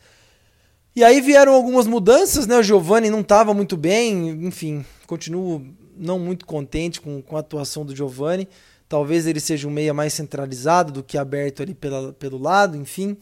E 0.95 1.03
aí 1.03 1.21
vieram 1.21 1.53
algumas 1.53 1.87
mudanças, 1.87 2.45
né? 2.45 2.57
O 2.57 2.63
Giovani 2.63 3.09
não 3.09 3.21
estava 3.21 3.53
muito 3.53 3.77
bem, 3.77 4.45
enfim, 4.45 4.85
continuo 5.07 5.65
não 6.01 6.17
muito 6.17 6.45
contente 6.45 6.99
com, 6.99 7.21
com 7.21 7.37
a 7.37 7.39
atuação 7.39 7.85
do 7.85 7.95
Giovani. 7.95 8.47
Talvez 8.89 9.25
ele 9.25 9.39
seja 9.39 9.67
um 9.67 9.71
meia 9.71 9.93
mais 9.93 10.13
centralizado 10.13 10.91
do 10.91 11.03
que 11.03 11.17
aberto 11.17 11.61
ali 11.61 11.73
pela, 11.73 12.11
pelo 12.13 12.37
lado, 12.37 12.75
enfim. 12.75 13.15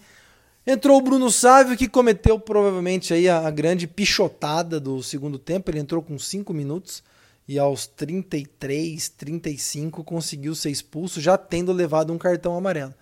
Entrou 0.66 0.98
o 0.98 1.02
Bruno 1.02 1.30
Sávio, 1.30 1.78
que 1.78 1.88
cometeu 1.88 2.40
provavelmente 2.40 3.14
aí 3.14 3.28
a, 3.28 3.48
a 3.48 3.52
grande 3.52 3.88
pichotada 3.88 4.80
do 4.80 5.04
segundo 5.04 5.38
tempo. 5.38 5.70
Ele 5.70 5.80
entrou 5.80 6.02
com 6.02 6.18
5 6.18 6.54
minutos 6.54 7.04
e 7.48 7.60
aos 7.60 7.88
33, 7.88 9.10
35 9.10 10.04
conseguiu 10.04 10.56
ser 10.56 10.70
expulso, 10.70 11.20
já 11.20 11.38
tendo 11.38 11.74
levado 11.74 12.14
um 12.14 12.18
cartão 12.18 12.56
amarelo. 12.56 12.94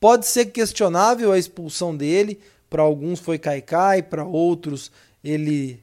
Pode 0.00 0.26
ser 0.26 0.46
questionável 0.46 1.30
a 1.30 1.38
expulsão 1.38 1.96
dele, 1.96 2.40
para 2.68 2.82
alguns 2.82 3.20
foi 3.20 3.38
caicai, 3.38 4.02
para 4.02 4.24
outros 4.24 4.90
ele 5.22 5.81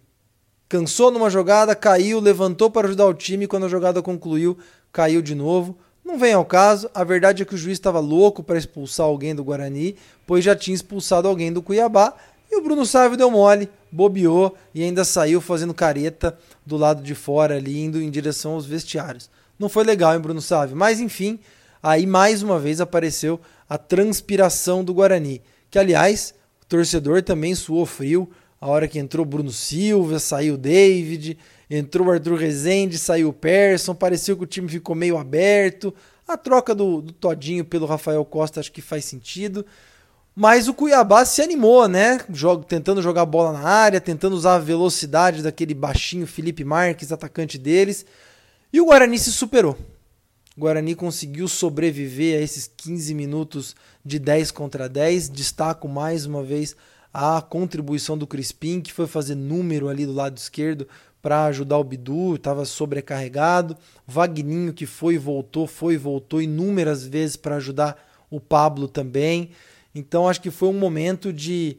cansou 0.70 1.10
numa 1.10 1.32
jogada, 1.32 1.76
caiu, 1.76 2.20
levantou 2.20 2.70
para 2.70 2.88
ajudar 2.88 3.08
o 3.08 3.14
time, 3.14 3.48
quando 3.48 3.66
a 3.66 3.70
jogada 3.70 4.04
concluiu, 4.04 4.56
caiu 4.94 5.20
de 5.20 5.34
novo. 5.34 5.76
Não 6.06 6.18
vem 6.18 6.34
ao 6.34 6.46
caso, 6.46 6.90
a 6.94 7.04
verdade 7.04 7.42
é 7.42 7.46
que 7.46 7.56
o 7.56 7.58
juiz 7.58 7.74
estava 7.74 8.00
louco 8.00 8.44
para 8.44 8.58
expulsar 8.58 9.08
alguém 9.08 9.34
do 9.34 9.44
Guarani, 9.44 9.96
pois 10.28 10.46
já 10.46 10.56
tinha 10.56 10.76
expulsado 10.76 11.28
alguém 11.28 11.52
do 11.52 11.62
Cuiabá, 11.62 12.14
e 12.52 12.58
o 12.58 12.62
Bruno 12.62 12.86
Sávio 12.86 13.18
deu 13.18 13.30
mole, 13.30 13.70
bobeou 13.92 14.56
e 14.74 14.84
ainda 14.84 15.04
saiu 15.04 15.42
fazendo 15.42 15.74
careta 15.74 16.38
do 16.66 16.78
lado 16.78 17.04
de 17.04 17.14
fora 17.14 17.58
ali, 17.58 17.80
indo 17.80 18.02
em 18.02 18.10
direção 18.10 18.54
aos 18.54 18.66
vestiários. 18.66 19.30
Não 19.58 19.70
foi 19.70 19.84
legal, 19.84 20.14
hein, 20.14 20.20
Bruno 20.20 20.42
Sávio? 20.42 20.76
Mas 20.76 21.00
enfim, 21.00 21.40
aí 21.82 22.08
mais 22.08 22.42
uma 22.42 22.60
vez 22.60 22.80
apareceu 22.82 23.40
a 23.68 23.78
transpiração 23.78 24.84
do 24.84 24.94
Guarani, 24.94 25.42
que 25.70 25.78
aliás, 25.78 26.34
o 26.64 26.66
torcedor 26.66 27.22
também 27.22 27.54
suou 27.54 27.86
frio, 27.86 28.28
a 28.60 28.68
hora 28.68 28.88
que 28.88 29.00
entrou 29.00 29.26
Bruno 29.26 29.52
Silva, 29.52 30.20
saiu 30.20 30.58
David, 30.58 31.38
Entrou 31.70 32.12
Arthur 32.12 32.36
Rezende, 32.36 32.98
saiu 32.98 33.30
o 33.30 33.34
Persson, 33.34 33.94
pareceu 33.94 34.36
que 34.36 34.44
o 34.44 34.48
time 34.48 34.68
ficou 34.68 34.96
meio 34.96 35.18
aberto. 35.18 35.94
A 36.28 36.36
troca 36.36 36.74
do, 36.74 37.00
do 37.00 37.14
Todinho 37.14 37.64
pelo 37.64 37.86
Rafael 37.86 38.26
Costa 38.26 38.60
acho 38.60 38.72
que 38.72 38.82
faz 38.82 39.06
sentido. 39.06 39.64
Mas 40.36 40.68
o 40.68 40.74
Cuiabá 40.74 41.24
se 41.26 41.44
animou, 41.44 41.88
né? 41.88 42.20
Jogo, 42.34 42.64
tentando 42.64 43.04
jogar 43.04 43.26
bola 43.26 43.54
na 43.54 43.68
área, 43.68 44.02
tentando 44.02 44.36
usar 44.36 44.56
a 44.56 44.60
velocidade 44.60 45.44
daquele 45.44 45.76
baixinho 45.76 46.26
Felipe 46.26 46.64
Marques, 46.64 47.12
atacante 47.12 47.58
deles. 47.58 48.04
E 48.74 48.82
o 48.82 48.86
Guarani 48.86 49.20
se 49.20 49.32
superou. 49.32 49.78
O 50.58 50.62
Guarani 50.62 50.96
conseguiu 50.96 51.48
sobreviver 51.48 52.40
a 52.40 52.42
esses 52.42 52.68
15 52.78 53.14
minutos 53.14 53.76
de 54.04 54.18
10 54.18 54.50
contra 54.52 54.90
10. 54.90 55.30
Destaco 55.30 55.88
mais 55.88 56.26
uma 56.26 56.42
vez 56.42 56.76
a 57.14 57.42
contribuição 57.42 58.18
do 58.18 58.28
Crispim, 58.28 58.82
que 58.82 58.94
foi 58.94 59.08
fazer 59.08 59.36
número 59.36 59.88
ali 59.88 60.06
do 60.06 60.14
lado 60.14 60.38
esquerdo 60.38 60.88
para 61.22 61.46
ajudar 61.46 61.78
o 61.78 61.84
Bidu, 61.84 62.36
estava 62.36 62.66
sobrecarregado. 62.66 63.76
Vagninho 64.08 64.74
que 64.74 64.86
foi 64.86 65.16
e 65.16 65.18
voltou, 65.18 65.68
foi 65.68 65.96
e 65.96 65.98
voltou 65.98 66.42
inúmeras 66.42 67.06
vezes 67.06 67.36
para 67.36 67.56
ajudar 67.56 67.98
o 68.30 68.40
Pablo 68.40 68.88
também. 68.88 69.52
Então 69.94 70.28
acho 70.28 70.42
que 70.42 70.52
foi 70.52 70.70
um 70.70 70.80
momento 70.80 71.34
de, 71.34 71.78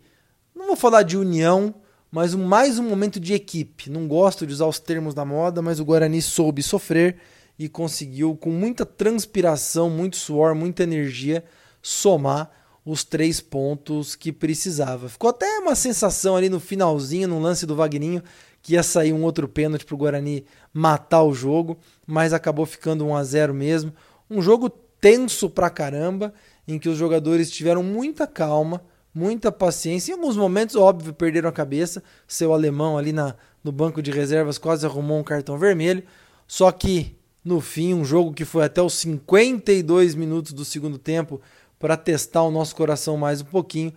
não 0.55 0.67
vou 0.67 0.77
falar 0.77 1.03
de 1.03 1.17
união, 1.17 1.75
mas 2.11 2.35
mais 2.35 2.79
um 2.79 2.89
momento 2.89 3.21
de 3.21 3.33
equipe. 3.33 3.89
Não 3.89 4.09
gosto 4.09 4.47
de 4.47 4.53
usar 4.53 4.67
os 4.67 4.81
termos 4.81 5.15
da 5.15 5.25
moda, 5.25 5.63
mas 5.63 5.79
o 5.81 5.85
Guarani 5.85 6.21
soube 6.21 6.63
sofrer 6.63 7.19
e 7.59 7.69
conseguiu, 7.69 8.37
com 8.37 8.51
muita 8.51 8.85
transpiração, 8.85 9.89
muito 9.89 10.17
suor, 10.17 10.55
muita 10.55 10.83
energia, 10.83 11.45
somar 11.83 12.51
os 12.91 13.05
três 13.05 13.41
pontos 13.41 14.17
que 14.17 14.33
precisava. 14.33 15.09
Ficou 15.09 15.31
até 15.31 15.61
uma 15.61 15.77
sensação 15.77 16.35
ali 16.35 16.49
no 16.49 16.59
finalzinho, 16.59 17.29
no 17.29 17.39
lance 17.39 17.65
do 17.65 17.77
Vagninho, 17.77 18.21
que 18.61 18.73
ia 18.73 18.83
sair 18.83 19.13
um 19.13 19.23
outro 19.23 19.47
pênalti 19.47 19.87
para 19.87 19.95
o 19.95 19.99
Guarani 19.99 20.45
matar 20.75 21.23
o 21.23 21.33
jogo, 21.33 21.79
mas 22.05 22.33
acabou 22.33 22.67
ficando 22.67 23.07
1 23.07 23.17
a 23.17 23.23
0 23.23 23.55
mesmo. 23.55 23.93
Um 24.29 24.43
jogo 24.43 24.69
tenso 24.69 25.49
pra 25.49 25.71
caramba, 25.71 26.35
em 26.67 26.81
que 26.81 26.89
os 26.89 26.99
jogadores 26.99 27.49
tiveram 27.49 27.85
muita 27.85 28.27
calma, 28.27 28.83
muita 29.15 29.53
paciência. 29.53 30.11
Em 30.11 30.17
alguns 30.17 30.37
momentos, 30.37 30.75
óbvio, 30.75 31.15
perderam 31.15 31.49
a 31.49 31.53
cabeça. 31.53 32.03
Seu 32.27 32.53
alemão 32.53 32.99
ali 32.99 33.13
na, 33.13 33.37
no 33.63 33.71
banco 33.71 34.03
de 34.03 34.11
reservas 34.11 34.59
quase 34.59 34.85
arrumou 34.85 35.21
um 35.21 35.25
cartão 35.25 35.57
vermelho. 35.57 36.03
Só 36.45 36.73
que 36.73 37.17
no 37.45 37.61
fim, 37.61 37.95
um 37.95 38.05
jogo 38.05 38.35
que 38.35 38.45
foi 38.45 38.65
até 38.65 38.83
os 38.83 38.95
52 38.95 40.15
minutos 40.15 40.53
do 40.53 40.65
segundo 40.65 40.99
tempo 40.99 41.41
para 41.81 41.97
testar 41.97 42.45
o 42.45 42.51
nosso 42.53 42.77
coração 42.77 43.17
mais 43.17 43.41
um 43.41 43.47
pouquinho. 43.47 43.93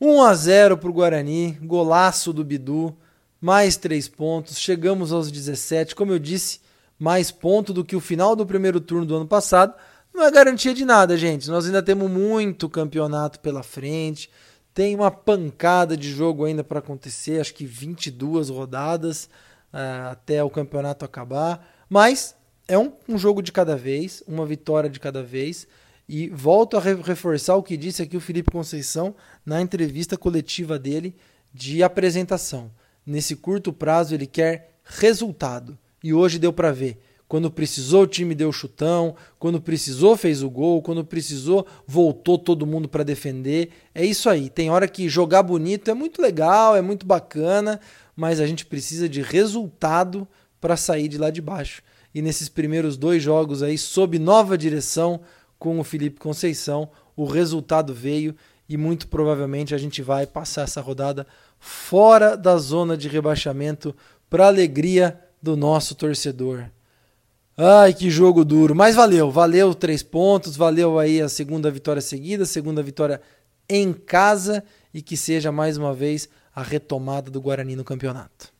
1 0.00 0.22
a 0.22 0.34
0 0.34 0.78
para 0.78 0.90
o 0.90 0.92
Guarani, 0.92 1.52
golaço 1.62 2.32
do 2.32 2.44
Bidu 2.44 2.96
mais 3.40 3.76
três 3.76 4.08
pontos, 4.08 4.58
chegamos 4.58 5.12
aos 5.12 5.30
17. 5.30 5.94
Como 5.94 6.12
eu 6.12 6.18
disse, 6.18 6.60
mais 6.98 7.30
ponto 7.30 7.72
do 7.72 7.84
que 7.84 7.94
o 7.94 8.00
final 8.00 8.34
do 8.34 8.44
primeiro 8.44 8.80
turno 8.80 9.06
do 9.06 9.16
ano 9.16 9.26
passado. 9.26 9.74
Não 10.12 10.24
é 10.24 10.30
garantia 10.30 10.74
de 10.74 10.84
nada, 10.84 11.16
gente. 11.16 11.48
Nós 11.48 11.66
ainda 11.66 11.82
temos 11.82 12.10
muito 12.10 12.68
campeonato 12.68 13.38
pela 13.38 13.62
frente. 13.62 14.28
Tem 14.74 14.94
uma 14.94 15.10
pancada 15.10 15.96
de 15.96 16.10
jogo 16.10 16.44
ainda 16.44 16.64
para 16.64 16.80
acontecer, 16.80 17.40
acho 17.40 17.54
que 17.54 17.66
22 17.66 18.48
rodadas 18.48 19.28
uh, 19.72 20.10
até 20.10 20.42
o 20.42 20.50
campeonato 20.50 21.04
acabar. 21.04 21.64
Mas 21.88 22.34
é 22.66 22.76
um, 22.78 22.92
um, 23.08 23.18
jogo 23.18 23.42
de 23.42 23.52
cada 23.52 23.76
vez, 23.76 24.22
uma 24.26 24.44
vitória 24.44 24.90
de 24.90 24.98
cada 24.98 25.22
vez. 25.22 25.66
E 26.08 26.28
volto 26.28 26.76
a 26.76 26.80
re 26.80 26.94
reforçar 26.94 27.56
o 27.56 27.62
que 27.62 27.76
disse 27.76 28.00
aqui 28.00 28.16
o 28.16 28.20
Felipe 28.20 28.50
Conceição 28.50 29.14
na 29.44 29.60
entrevista 29.60 30.16
coletiva 30.16 30.78
dele 30.78 31.14
de 31.52 31.82
apresentação. 31.82 32.70
Nesse 33.04 33.36
curto 33.36 33.72
prazo 33.72 34.14
ele 34.14 34.26
quer 34.26 34.78
resultado. 34.84 35.78
E 36.02 36.14
hoje 36.14 36.38
deu 36.38 36.52
para 36.52 36.72
ver. 36.72 36.98
Quando 37.28 37.50
precisou, 37.50 38.04
o 38.04 38.06
time 38.06 38.34
deu 38.34 38.50
chutão. 38.50 39.14
Quando 39.38 39.60
precisou, 39.60 40.16
fez 40.16 40.42
o 40.42 40.48
gol. 40.48 40.80
Quando 40.80 41.04
precisou, 41.04 41.66
voltou 41.86 42.38
todo 42.38 42.66
mundo 42.66 42.88
para 42.88 43.04
defender. 43.04 43.70
É 43.94 44.02
isso 44.04 44.30
aí. 44.30 44.48
Tem 44.48 44.70
hora 44.70 44.88
que 44.88 45.10
jogar 45.10 45.42
bonito 45.42 45.90
é 45.90 45.94
muito 45.94 46.22
legal, 46.22 46.74
é 46.74 46.80
muito 46.80 47.04
bacana, 47.04 47.78
mas 48.16 48.40
a 48.40 48.46
gente 48.46 48.64
precisa 48.64 49.06
de 49.06 49.20
resultado 49.20 50.26
para 50.58 50.76
sair 50.76 51.06
de 51.06 51.18
lá 51.18 51.28
de 51.28 51.42
baixo. 51.42 51.82
E 52.14 52.22
nesses 52.22 52.48
primeiros 52.48 52.96
dois 52.96 53.22
jogos 53.22 53.62
aí, 53.62 53.76
sob 53.76 54.18
nova 54.18 54.56
direção 54.56 55.20
com 55.58 55.78
o 55.78 55.84
Felipe 55.84 56.20
Conceição, 56.20 56.90
o 57.16 57.24
resultado 57.24 57.92
veio 57.92 58.34
e 58.68 58.76
muito 58.76 59.08
provavelmente 59.08 59.74
a 59.74 59.78
gente 59.78 60.02
vai 60.02 60.26
passar 60.26 60.62
essa 60.62 60.80
rodada 60.80 61.26
fora 61.58 62.36
da 62.36 62.56
zona 62.58 62.96
de 62.96 63.08
rebaixamento 63.08 63.94
para 64.28 64.46
alegria 64.46 65.18
do 65.42 65.56
nosso 65.56 65.94
torcedor. 65.94 66.66
Ai, 67.56 67.92
que 67.92 68.08
jogo 68.08 68.44
duro, 68.44 68.74
mas 68.74 68.94
valeu, 68.94 69.30
valeu 69.30 69.74
três 69.74 70.02
pontos, 70.02 70.56
valeu 70.56 70.98
aí 70.98 71.20
a 71.20 71.28
segunda 71.28 71.70
vitória 71.70 72.00
seguida, 72.00 72.44
segunda 72.44 72.82
vitória 72.82 73.20
em 73.68 73.92
casa 73.92 74.62
e 74.94 75.02
que 75.02 75.16
seja 75.16 75.50
mais 75.50 75.76
uma 75.76 75.92
vez 75.92 76.28
a 76.54 76.62
retomada 76.62 77.30
do 77.30 77.40
Guarani 77.40 77.74
no 77.74 77.84
campeonato. 77.84 78.52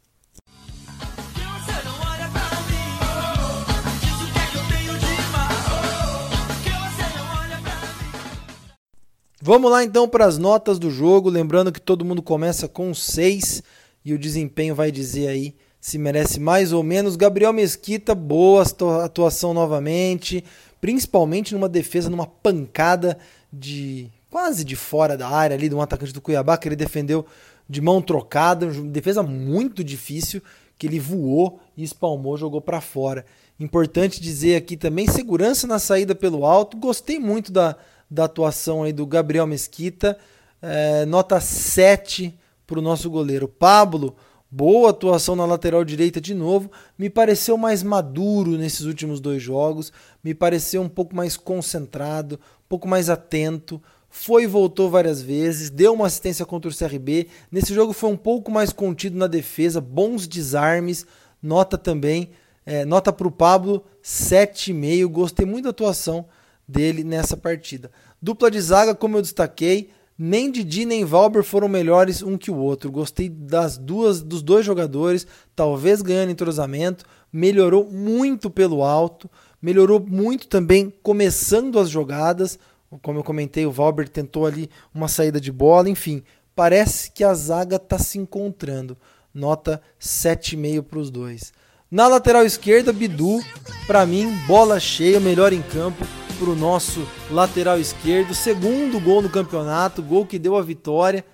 Vamos 9.48 9.70
lá 9.70 9.82
então 9.82 10.06
para 10.06 10.26
as 10.26 10.36
notas 10.36 10.78
do 10.78 10.90
jogo. 10.90 11.30
Lembrando 11.30 11.72
que 11.72 11.80
todo 11.80 12.04
mundo 12.04 12.20
começa 12.20 12.68
com 12.68 12.92
6 12.92 13.62
e 14.04 14.12
o 14.12 14.18
desempenho 14.18 14.74
vai 14.74 14.92
dizer 14.92 15.26
aí 15.26 15.54
se 15.80 15.96
merece 15.96 16.38
mais 16.38 16.70
ou 16.70 16.82
menos. 16.82 17.16
Gabriel 17.16 17.50
Mesquita, 17.54 18.14
boa 18.14 18.62
atuação 19.02 19.54
novamente, 19.54 20.44
principalmente 20.82 21.54
numa 21.54 21.66
defesa, 21.66 22.10
numa 22.10 22.26
pancada 22.26 23.16
de 23.50 24.10
quase 24.30 24.62
de 24.66 24.76
fora 24.76 25.16
da 25.16 25.30
área 25.30 25.56
ali 25.56 25.70
de 25.70 25.74
um 25.74 25.80
atacante 25.80 26.12
do 26.12 26.20
Cuiabá 26.20 26.58
que 26.58 26.68
ele 26.68 26.76
defendeu 26.76 27.24
de 27.66 27.80
mão 27.80 28.02
trocada, 28.02 28.66
defesa 28.66 29.22
muito 29.22 29.82
difícil 29.82 30.42
que 30.76 30.86
ele 30.86 31.00
voou 31.00 31.58
e 31.74 31.82
espalmou, 31.82 32.36
jogou 32.36 32.60
para 32.60 32.82
fora. 32.82 33.24
Importante 33.58 34.20
dizer 34.20 34.56
aqui 34.56 34.76
também, 34.76 35.08
segurança 35.08 35.66
na 35.66 35.78
saída 35.78 36.14
pelo 36.14 36.44
alto. 36.44 36.76
Gostei 36.76 37.18
muito 37.18 37.50
da, 37.50 37.76
da 38.10 38.24
atuação 38.24 38.82
aí 38.82 38.92
do 38.92 39.06
Gabriel 39.06 39.46
Mesquita. 39.46 40.18
É, 40.60 41.04
nota 41.06 41.40
7 41.40 42.36
para 42.66 42.78
o 42.78 42.82
nosso 42.82 43.10
goleiro. 43.10 43.46
Pablo, 43.46 44.16
boa 44.50 44.90
atuação 44.90 45.36
na 45.36 45.44
lateral 45.44 45.84
direita 45.84 46.20
de 46.20 46.34
novo. 46.34 46.70
Me 46.98 47.10
pareceu 47.10 47.56
mais 47.56 47.82
maduro 47.82 48.52
nesses 48.52 48.82
últimos 48.82 49.20
dois 49.20 49.42
jogos. 49.42 49.92
Me 50.22 50.34
pareceu 50.34 50.82
um 50.82 50.88
pouco 50.88 51.14
mais 51.14 51.36
concentrado, 51.36 52.36
um 52.36 52.68
pouco 52.68 52.88
mais 52.88 53.10
atento. 53.10 53.80
Foi 54.10 54.44
e 54.44 54.46
voltou 54.46 54.90
várias 54.90 55.20
vezes, 55.20 55.68
deu 55.68 55.92
uma 55.92 56.06
assistência 56.06 56.46
contra 56.46 56.70
o 56.70 56.74
CRB. 56.74 57.28
Nesse 57.52 57.74
jogo 57.74 57.92
foi 57.92 58.10
um 58.10 58.16
pouco 58.16 58.50
mais 58.50 58.72
contido 58.72 59.18
na 59.18 59.26
defesa, 59.26 59.82
bons 59.82 60.26
desarmes. 60.26 61.06
Nota 61.42 61.76
também, 61.76 62.30
é, 62.64 62.84
nota 62.86 63.12
para 63.12 63.28
o 63.28 63.30
Pablo, 63.30 63.84
7,5. 64.02 65.06
Gostei 65.08 65.44
muito 65.44 65.64
da 65.64 65.70
atuação 65.70 66.26
dele 66.68 67.02
nessa 67.02 67.36
partida. 67.36 67.90
Dupla 68.20 68.50
de 68.50 68.60
zaga, 68.60 68.94
como 68.94 69.16
eu 69.16 69.22
destaquei, 69.22 69.90
nem 70.18 70.50
Didi 70.50 70.84
nem 70.84 71.04
Valber 71.04 71.44
foram 71.44 71.68
melhores 71.68 72.22
um 72.22 72.36
que 72.36 72.50
o 72.50 72.56
outro. 72.56 72.90
Gostei 72.90 73.28
das 73.28 73.78
duas 73.78 74.20
dos 74.20 74.42
dois 74.42 74.66
jogadores, 74.66 75.26
talvez 75.56 76.02
ganhando 76.02 76.32
entrosamento, 76.32 77.04
melhorou 77.32 77.88
muito 77.88 78.50
pelo 78.50 78.82
alto, 78.82 79.30
melhorou 79.62 80.00
muito 80.00 80.48
também 80.48 80.92
começando 81.02 81.78
as 81.78 81.88
jogadas. 81.88 82.58
Como 83.00 83.20
eu 83.20 83.24
comentei, 83.24 83.64
o 83.64 83.70
Valber 83.70 84.08
tentou 84.08 84.44
ali 84.44 84.68
uma 84.92 85.08
saída 85.08 85.40
de 85.40 85.52
bola, 85.52 85.88
enfim, 85.88 86.22
parece 86.54 87.12
que 87.12 87.22
a 87.22 87.32
zaga 87.32 87.76
está 87.76 87.98
se 87.98 88.18
encontrando. 88.18 88.96
Nota 89.32 89.80
7,5 90.00 90.82
para 90.82 90.98
os 90.98 91.10
dois. 91.10 91.52
Na 91.90 92.08
lateral 92.08 92.44
esquerda, 92.44 92.92
Bidu, 92.92 93.40
para 93.86 94.04
mim, 94.04 94.36
bola 94.46 94.80
cheia, 94.80 95.20
melhor 95.20 95.52
em 95.52 95.62
campo 95.62 96.04
para 96.38 96.50
o 96.50 96.56
nosso 96.56 97.06
lateral 97.30 97.80
esquerdo. 97.80 98.32
Segundo 98.32 99.00
gol 99.00 99.20
no 99.20 99.28
campeonato, 99.28 100.02
gol 100.02 100.24
que 100.24 100.38
deu 100.38 100.56
a 100.56 100.62
vitória 100.62 101.24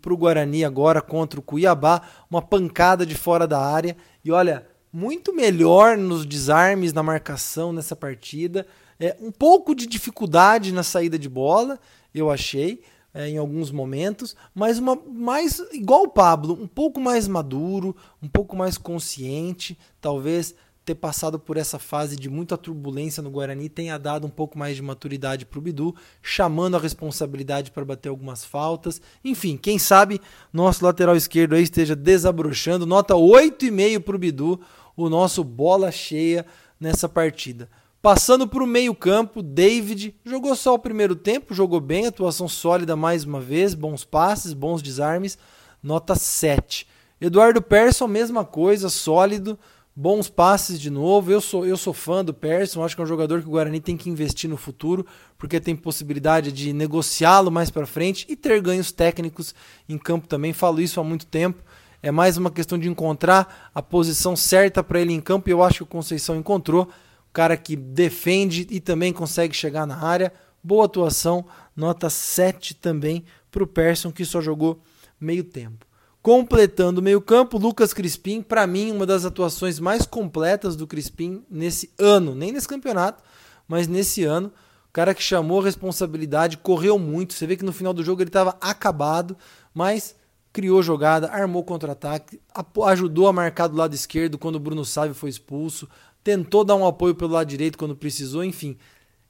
para 0.00 0.12
o 0.12 0.16
Guarani 0.16 0.64
agora 0.64 1.00
contra 1.00 1.40
o 1.40 1.42
Cuiabá. 1.42 2.02
Uma 2.30 2.42
pancada 2.42 3.06
de 3.06 3.14
fora 3.14 3.46
da 3.46 3.58
área. 3.58 3.96
E 4.22 4.30
olha, 4.30 4.66
muito 4.92 5.34
melhor 5.34 5.96
nos 5.96 6.26
desarmes, 6.26 6.92
na 6.92 7.02
marcação 7.02 7.72
nessa 7.72 7.96
partida. 7.96 8.66
É, 9.00 9.16
um 9.20 9.32
pouco 9.32 9.74
de 9.74 9.86
dificuldade 9.86 10.70
na 10.70 10.82
saída 10.82 11.18
de 11.18 11.28
bola, 11.28 11.80
eu 12.14 12.30
achei. 12.30 12.82
É, 13.14 13.28
em 13.28 13.36
alguns 13.36 13.70
momentos, 13.70 14.34
mas 14.54 14.78
uma 14.78 14.96
mais 14.96 15.58
igual 15.70 16.04
o 16.04 16.08
Pablo, 16.08 16.54
um 16.58 16.66
pouco 16.66 16.98
mais 16.98 17.28
maduro, 17.28 17.94
um 18.22 18.28
pouco 18.28 18.56
mais 18.56 18.78
consciente, 18.78 19.78
talvez 20.00 20.54
ter 20.84 20.96
passado 20.96 21.38
por 21.38 21.56
essa 21.56 21.78
fase 21.78 22.16
de 22.16 22.28
muita 22.28 22.56
turbulência 22.56 23.22
no 23.22 23.30
Guarani 23.30 23.68
tenha 23.68 23.98
dado 23.98 24.26
um 24.26 24.30
pouco 24.30 24.58
mais 24.58 24.74
de 24.74 24.82
maturidade 24.82 25.46
para 25.46 25.58
o 25.58 25.62
Bidu, 25.62 25.94
chamando 26.20 26.76
a 26.76 26.80
responsabilidade 26.80 27.70
para 27.70 27.84
bater 27.84 28.08
algumas 28.08 28.44
faltas. 28.44 29.00
Enfim, 29.24 29.56
quem 29.56 29.78
sabe 29.78 30.20
nosso 30.52 30.84
lateral 30.84 31.16
esquerdo 31.16 31.54
aí 31.54 31.62
esteja 31.62 31.94
desabrochando. 31.94 32.84
Nota 32.84 33.14
8,5 33.14 34.00
para 34.00 34.16
o 34.16 34.18
Bidu, 34.18 34.60
o 34.96 35.08
nosso 35.08 35.44
bola 35.44 35.92
cheia 35.92 36.44
nessa 36.80 37.08
partida. 37.08 37.68
Passando 38.02 38.48
para 38.48 38.64
o 38.64 38.66
meio-campo, 38.66 39.40
David 39.40 40.16
jogou 40.24 40.56
só 40.56 40.74
o 40.74 40.78
primeiro 40.78 41.14
tempo, 41.14 41.54
jogou 41.54 41.80
bem, 41.80 42.06
atuação 42.06 42.48
sólida 42.48 42.96
mais 42.96 43.22
uma 43.22 43.40
vez, 43.40 43.74
bons 43.74 44.02
passes, 44.04 44.52
bons 44.52 44.82
desarmes, 44.82 45.38
nota 45.80 46.16
7. 46.16 46.88
Eduardo 47.20 47.62
Persson, 47.62 48.08
mesma 48.08 48.44
coisa, 48.44 48.88
sólido, 48.88 49.56
bons 49.94 50.28
passes 50.28 50.80
de 50.80 50.90
novo. 50.90 51.30
Eu 51.30 51.40
sou, 51.40 51.66
eu 51.66 51.76
sou 51.76 51.92
fã 51.92 52.24
do 52.24 52.34
Persson, 52.34 52.82
acho 52.82 52.94
que 52.94 53.02
é 53.02 53.04
um 53.04 53.08
jogador 53.08 53.40
que 53.42 53.48
o 53.48 53.52
Guarani 53.52 53.80
tem 53.80 53.96
que 53.96 54.10
investir 54.10 54.48
no 54.48 54.56
futuro, 54.56 55.06
porque 55.38 55.60
tem 55.60 55.76
possibilidade 55.76 56.50
de 56.50 56.72
negociá-lo 56.72 57.50
mais 57.50 57.70
para 57.70 57.86
frente 57.86 58.26
e 58.28 58.36
ter 58.36 58.60
ganhos 58.60 58.90
técnicos 58.92 59.54
em 59.88 59.98
campo 59.98 60.26
também. 60.26 60.52
Falo 60.52 60.80
isso 60.80 61.00
há 61.00 61.04
muito 61.04 61.26
tempo. 61.26 61.62
É 62.02 62.10
mais 62.10 62.36
uma 62.36 62.50
questão 62.50 62.78
de 62.78 62.88
encontrar 62.88 63.70
a 63.72 63.80
posição 63.80 64.34
certa 64.34 64.82
para 64.82 65.00
ele 65.00 65.12
em 65.12 65.20
campo 65.20 65.48
e 65.48 65.52
eu 65.52 65.62
acho 65.62 65.78
que 65.78 65.82
o 65.84 65.86
Conceição 65.86 66.36
encontrou. 66.36 66.88
O 67.28 67.32
cara 67.32 67.56
que 67.56 67.76
defende 67.76 68.66
e 68.70 68.80
também 68.80 69.12
consegue 69.12 69.54
chegar 69.54 69.86
na 69.86 70.02
área. 70.02 70.32
Boa 70.64 70.84
atuação, 70.84 71.46
nota 71.74 72.10
7 72.10 72.74
também 72.74 73.24
para 73.50 73.62
o 73.62 73.66
Persson, 73.66 74.10
que 74.10 74.24
só 74.24 74.40
jogou 74.40 74.82
meio 75.20 75.44
tempo. 75.44 75.86
Completando 76.22 77.00
o 77.00 77.02
meio-campo, 77.02 77.58
Lucas 77.58 77.92
Crispim, 77.92 78.42
para 78.42 78.64
mim, 78.64 78.92
uma 78.92 79.04
das 79.04 79.24
atuações 79.24 79.80
mais 79.80 80.06
completas 80.06 80.76
do 80.76 80.86
Crispim 80.86 81.44
nesse 81.50 81.90
ano, 81.98 82.32
nem 82.32 82.52
nesse 82.52 82.68
campeonato, 82.68 83.24
mas 83.66 83.88
nesse 83.88 84.22
ano. 84.22 84.52
O 84.88 84.92
cara 84.92 85.14
que 85.14 85.22
chamou 85.22 85.60
a 85.60 85.64
responsabilidade, 85.64 86.58
correu 86.58 86.96
muito. 86.96 87.32
Você 87.32 87.44
vê 87.44 87.56
que 87.56 87.64
no 87.64 87.72
final 87.72 87.92
do 87.92 88.04
jogo 88.04 88.22
ele 88.22 88.28
estava 88.28 88.56
acabado, 88.60 89.36
mas 89.74 90.14
criou 90.52 90.80
jogada, 90.80 91.28
armou 91.28 91.64
contra-ataque, 91.64 92.40
ajudou 92.86 93.26
a 93.26 93.32
marcar 93.32 93.66
do 93.66 93.76
lado 93.76 93.94
esquerdo 93.94 94.38
quando 94.38 94.56
o 94.56 94.60
Bruno 94.60 94.84
Sávio 94.84 95.14
foi 95.14 95.30
expulso, 95.30 95.88
tentou 96.22 96.62
dar 96.62 96.76
um 96.76 96.86
apoio 96.86 97.16
pelo 97.16 97.32
lado 97.32 97.48
direito 97.48 97.78
quando 97.78 97.96
precisou, 97.96 98.44
enfim. 98.44 98.76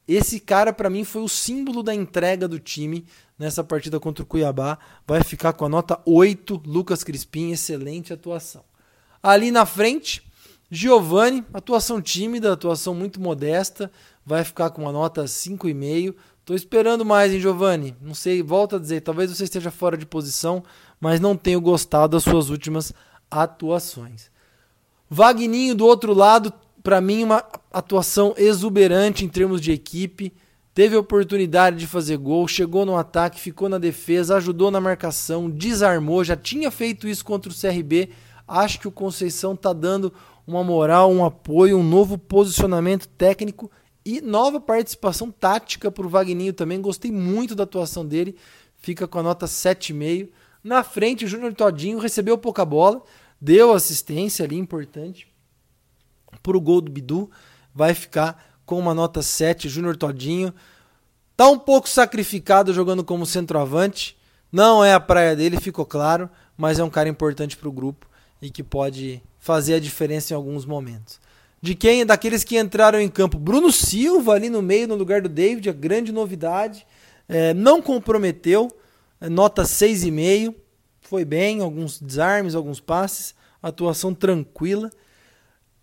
Esse 0.07 0.41
cara, 0.41 0.73
para 0.73 0.91
mim, 0.91 1.05
foi 1.05 1.23
o 1.23 1.29
símbolo 1.29 1.83
da 1.83 1.95
entrega 1.95 2.49
do 2.49 2.59
time 2.59 3.07
nessa 3.39 3.63
partida 3.63 4.01
contra 4.01 4.23
o 4.23 4.27
Cuiabá. 4.27 4.79
Vai 5.07 5.23
ficar 5.23 5.53
com 5.53 5.65
a 5.65 5.69
nota 5.69 6.01
8. 6.05 6.63
Lucas 6.67 7.05
Crispim, 7.05 7.51
excelente 7.51 8.13
atuação. 8.13 8.65
Ali 9.23 9.51
na 9.51 9.65
frente, 9.65 10.23
Giovani, 10.71 11.45
atuação 11.53 12.01
tímida, 12.01 12.53
atuação 12.53 12.95
muito 12.95 13.21
modesta. 13.21 13.91
Vai 14.27 14.43
ficar 14.43 14.71
com 14.71 14.83
uma 14.83 14.93
nota 14.93 15.25
5,5. 15.25 16.15
Tô 16.45 16.55
esperando 16.55 17.05
mais, 17.05 17.33
hein, 17.33 17.41
Giovani? 17.41 17.97
Não 18.01 18.15
sei, 18.15 18.43
volta 18.43 18.77
a 18.77 18.79
dizer, 18.79 19.03
talvez 19.03 19.31
você 19.31 19.45
esteja 19.45 19.71
fora 19.71 19.97
de 19.97 20.05
posição, 20.05 20.65
mas 21.01 21.21
não 21.21 21.37
tenho 21.37 21.61
gostado 21.61 22.17
das 22.17 22.25
suas 22.25 22.51
últimas 22.51 22.93
atuações. 23.31 24.31
Vagninho 25.09 25.75
do 25.75 25.87
outro 25.87 26.13
lado 26.13 26.53
para 26.83 27.01
mim, 27.01 27.23
uma 27.23 27.45
atuação 27.71 28.35
exuberante 28.37 29.25
em 29.25 29.29
termos 29.29 29.61
de 29.61 29.71
equipe. 29.71 30.33
Teve 30.75 30.97
oportunidade 30.97 31.77
de 31.77 31.87
fazer 31.87 32.17
gol, 32.17 32.49
chegou 32.49 32.85
no 32.85 32.97
ataque, 32.97 33.39
ficou 33.39 33.69
na 33.69 33.79
defesa, 33.79 34.37
ajudou 34.37 34.71
na 34.71 34.81
marcação, 34.81 35.49
desarmou, 35.49 36.25
já 36.25 36.37
tinha 36.37 36.71
feito 36.71 37.07
isso 37.07 37.25
contra 37.25 37.53
o 37.53 37.55
CRB. 37.55 38.11
Acho 38.49 38.81
que 38.81 38.89
o 38.89 38.93
Conceição 38.93 39.55
está 39.55 39.73
dando 39.73 40.13
uma 40.47 40.65
moral, 40.65 41.13
um 41.13 41.25
apoio, 41.25 41.79
um 41.79 41.85
novo 41.85 42.19
posicionamento 42.19 43.07
técnico 43.07 43.71
e 44.05 44.21
nova 44.21 44.61
participação 44.61 45.31
tática 45.31 45.91
para 45.91 46.07
o 46.07 46.09
Vagninho 46.09 46.53
também. 46.53 46.81
Gostei 46.81 47.13
muito 47.13 47.55
da 47.55 47.63
atuação 47.63 48.05
dele, 48.05 48.35
fica 48.77 49.07
com 49.07 49.21
a 49.21 49.23
nota 49.23 49.47
7,5. 49.47 50.31
Na 50.65 50.83
frente, 50.83 51.25
o 51.25 51.29
Júnior 51.29 51.55
Todinho 51.55 51.99
recebeu 51.99 52.37
pouca 52.37 52.65
bola, 52.65 53.03
deu 53.41 53.73
assistência 53.73 54.45
ali 54.45 54.57
importante 54.57 55.32
para 56.43 56.57
o 56.57 56.61
gol 56.61 56.81
do 56.81 56.91
Bidu. 56.91 57.31
Vai 57.75 57.95
ficar 57.95 58.57
com 58.65 58.79
uma 58.79 58.95
nota 58.95 59.23
7. 59.23 59.69
Júnior 59.69 59.97
Todinho. 59.97 60.55
Tá 61.37 61.49
um 61.49 61.59
pouco 61.59 61.89
sacrificado 61.89 62.73
jogando 62.73 63.03
como 63.03 63.27
centroavante. 63.27 64.17
Não 64.51 64.85
é 64.85 64.93
a 64.93 65.01
praia 65.01 65.35
dele, 65.35 65.61
ficou 65.61 65.85
claro. 65.85 66.31
Mas 66.57 66.79
é 66.79 66.85
um 66.85 66.91
cara 66.91 67.09
importante 67.09 67.57
para 67.57 67.69
o 67.69 67.73
grupo 67.73 68.07
e 68.41 68.51
que 68.51 68.63
pode 68.63 69.23
fazer 69.39 69.75
a 69.75 69.81
diferença 69.81 70.33
em 70.33 70.37
alguns 70.37 70.65
momentos. 70.65 71.21
De 71.61 71.77
quem? 71.77 72.05
Daqueles 72.05 72.43
que 72.43 72.59
entraram 72.59 73.01
em 73.01 73.09
campo. 73.09 73.39
Bruno 73.39 73.71
Silva 73.71 74.33
ali 74.33 74.51
no 74.51 74.61
meio, 74.61 74.89
no 74.89 74.97
lugar 74.97 75.23
do 75.23 75.29
David, 75.29 75.71
a 75.71 75.73
grande 75.73 76.11
novidade. 76.11 76.85
É, 77.29 77.55
não 77.55 77.81
comprometeu, 77.81 78.69
é, 79.21 79.29
nota 79.29 79.63
6,5. 79.63 80.55
Foi 81.01 81.25
bem, 81.25 81.61
alguns 81.61 82.01
desarmes, 82.01 82.57
alguns 82.57 82.81
passes. 82.81 83.35
Atuação 83.63 84.13
tranquila. 84.13 84.91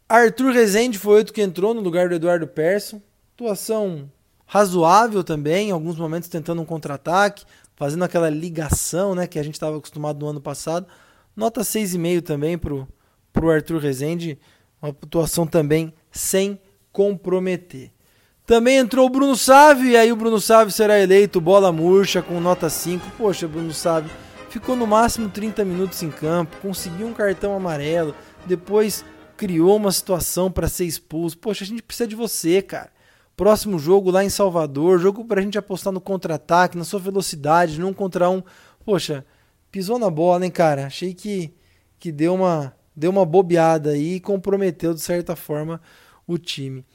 Arthur 0.09 0.51
Rezende 0.51 0.97
foi 0.97 1.19
outro 1.19 1.31
que 1.31 1.41
entrou 1.41 1.71
no 1.71 1.81
lugar 1.81 2.09
do 2.09 2.15
Eduardo 2.15 2.47
Persson. 2.47 2.99
Atuação 3.35 4.11
razoável 4.47 5.23
também, 5.23 5.69
em 5.69 5.71
alguns 5.71 5.97
momentos 5.97 6.27
tentando 6.27 6.59
um 6.59 6.65
contra-ataque, 6.65 7.45
fazendo 7.75 8.03
aquela 8.03 8.27
ligação 8.27 9.13
né, 9.13 9.27
que 9.27 9.37
a 9.37 9.43
gente 9.43 9.53
estava 9.53 9.77
acostumado 9.77 10.19
no 10.19 10.31
ano 10.31 10.41
passado. 10.41 10.87
Nota 11.35 11.61
6,5 11.61 12.23
também 12.23 12.57
para 12.57 12.73
o 12.73 13.49
Arthur 13.51 13.77
Rezende. 13.79 14.39
Uma 14.81 14.89
atuação 14.89 15.45
também 15.45 15.93
sem 16.11 16.59
comprometer. 16.91 17.91
Também 18.47 18.77
entrou 18.77 19.05
o 19.05 19.11
Bruno 19.11 19.35
Sávio, 19.35 19.91
e 19.91 19.95
aí 19.95 20.11
o 20.11 20.15
Bruno 20.15 20.41
Sávio 20.41 20.73
será 20.73 20.99
eleito 20.99 21.39
bola 21.39 21.71
murcha 21.71 22.19
com 22.19 22.41
nota 22.41 22.67
5. 22.67 23.11
Poxa, 23.15 23.47
Bruno 23.47 23.71
Sávio 23.71 24.09
ficou 24.49 24.75
no 24.75 24.87
máximo 24.87 25.29
30 25.29 25.63
minutos 25.63 26.01
em 26.01 26.09
campo, 26.09 26.57
conseguiu 26.57 27.05
um 27.05 27.13
cartão 27.13 27.55
amarelo, 27.55 28.15
depois 28.47 29.05
criou 29.39 29.77
uma 29.77 29.89
situação 29.89 30.51
para 30.51 30.67
ser 30.67 30.83
expulso. 30.83 31.37
Poxa, 31.37 31.63
a 31.63 31.67
gente 31.67 31.81
precisa 31.81 32.05
de 32.05 32.13
você, 32.13 32.61
cara. 32.61 32.91
Próximo 33.37 33.79
jogo 33.79 34.11
lá 34.11 34.21
em 34.21 34.29
Salvador, 34.29 34.99
jogo 34.99 35.23
para 35.23 35.39
a 35.39 35.41
gente 35.43 35.57
apostar 35.57 35.93
no 35.93 36.01
contra-ataque, 36.01 36.77
na 36.77 36.83
sua 36.83 36.99
velocidade, 36.99 37.79
num 37.79 37.93
contra 37.93 38.29
um. 38.29 38.43
Poxa, 38.83 39.25
pisou 39.71 39.97
na 39.97 40.09
bola, 40.09 40.43
hein, 40.43 40.51
cara? 40.51 40.87
Achei 40.87 41.13
que, 41.13 41.53
que 41.97 42.11
deu 42.11 42.35
uma 42.35 42.75
deu 42.93 43.11
uma 43.11 43.25
bobeada 43.25 43.91
aí 43.91 44.15
e 44.15 44.19
comprometeu 44.19 44.93
de 44.93 44.99
certa 44.99 45.37
forma 45.37 45.79
o 46.27 46.37
time. 46.37 46.85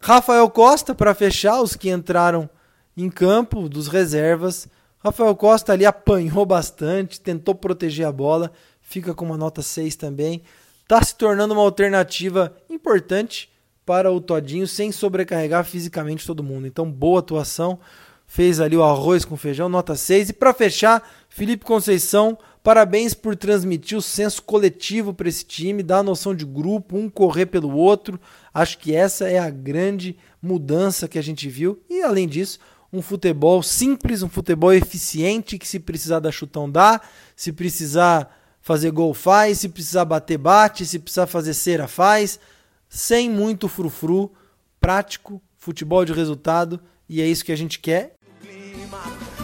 Rafael 0.00 0.50
Costa 0.50 0.92
para 0.92 1.14
fechar 1.14 1.62
os 1.62 1.76
que 1.76 1.88
entraram 1.88 2.50
em 2.96 3.08
campo 3.08 3.68
dos 3.68 3.86
reservas. 3.86 4.66
Rafael 4.98 5.36
Costa 5.36 5.72
ali 5.72 5.86
apanhou 5.86 6.44
bastante, 6.44 7.20
tentou 7.20 7.54
proteger 7.54 8.08
a 8.08 8.12
bola, 8.12 8.50
fica 8.80 9.14
com 9.14 9.24
uma 9.24 9.36
nota 9.36 9.62
6 9.62 9.94
também. 9.94 10.42
Está 10.84 11.02
se 11.02 11.16
tornando 11.16 11.54
uma 11.54 11.62
alternativa 11.62 12.54
importante 12.68 13.50
para 13.86 14.12
o 14.12 14.20
Todinho 14.20 14.68
sem 14.68 14.92
sobrecarregar 14.92 15.64
fisicamente 15.64 16.26
todo 16.26 16.42
mundo. 16.42 16.66
Então, 16.66 16.90
boa 16.90 17.20
atuação. 17.20 17.80
Fez 18.26 18.60
ali 18.60 18.76
o 18.76 18.82
arroz 18.82 19.24
com 19.24 19.34
feijão, 19.34 19.66
nota 19.66 19.94
6. 19.94 20.28
E 20.28 20.32
para 20.34 20.52
fechar, 20.52 21.02
Felipe 21.30 21.64
Conceição, 21.64 22.36
parabéns 22.62 23.14
por 23.14 23.34
transmitir 23.34 23.96
o 23.96 24.02
senso 24.02 24.42
coletivo 24.42 25.14
para 25.14 25.26
esse 25.28 25.46
time, 25.46 25.82
dar 25.82 25.98
a 25.98 26.02
noção 26.02 26.34
de 26.34 26.44
grupo, 26.44 26.98
um 26.98 27.08
correr 27.08 27.46
pelo 27.46 27.74
outro. 27.74 28.20
Acho 28.52 28.76
que 28.78 28.94
essa 28.94 29.26
é 29.26 29.38
a 29.38 29.48
grande 29.48 30.18
mudança 30.40 31.08
que 31.08 31.18
a 31.18 31.22
gente 31.22 31.48
viu. 31.48 31.82
E 31.88 32.02
além 32.02 32.28
disso, 32.28 32.58
um 32.92 33.00
futebol 33.00 33.62
simples, 33.62 34.22
um 34.22 34.28
futebol 34.28 34.72
eficiente, 34.72 35.58
que 35.58 35.66
se 35.66 35.80
precisar 35.80 36.20
dar 36.20 36.30
chutão 36.30 36.70
dá, 36.70 37.00
se 37.34 37.52
precisar 37.52 38.43
fazer 38.64 38.90
gol 38.90 39.12
faz, 39.12 39.58
se 39.58 39.68
precisar 39.68 40.06
bater 40.06 40.38
bate, 40.38 40.86
se 40.86 40.98
precisar 40.98 41.26
fazer 41.26 41.52
cera 41.52 41.86
faz. 41.86 42.40
Sem 42.88 43.28
muito 43.28 43.68
frufru, 43.68 44.32
prático, 44.80 45.40
futebol 45.58 46.02
de 46.04 46.14
resultado, 46.14 46.80
e 47.06 47.20
é 47.20 47.26
isso 47.26 47.44
que 47.44 47.52
a 47.52 47.56
gente 47.56 47.78
quer. 47.78 48.14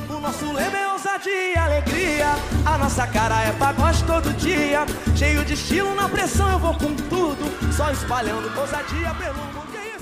O 0.09 0.21
nosso 0.21 0.51
lema 0.53 0.79
é 0.79 0.93
ousadia 0.93 1.63
alegria, 1.63 2.29
a 2.65 2.79
nossa 2.79 3.07
cara 3.09 3.43
é 3.43 3.53
pagode 3.53 4.03
todo 4.05 4.33
dia, 4.35 4.87
cheio 5.15 5.45
de 5.45 5.53
estilo 5.53 5.95
na 5.95 6.09
pressão 6.09 6.53
eu 6.53 6.59
vou 6.59 6.75
com 6.75 6.95
tudo, 6.95 7.75
só 7.77 7.91
espalhando 7.91 8.47
ousadia 8.59 9.15
pelo 9.15 9.37
mundo. 9.37 9.77
É 9.77 10.01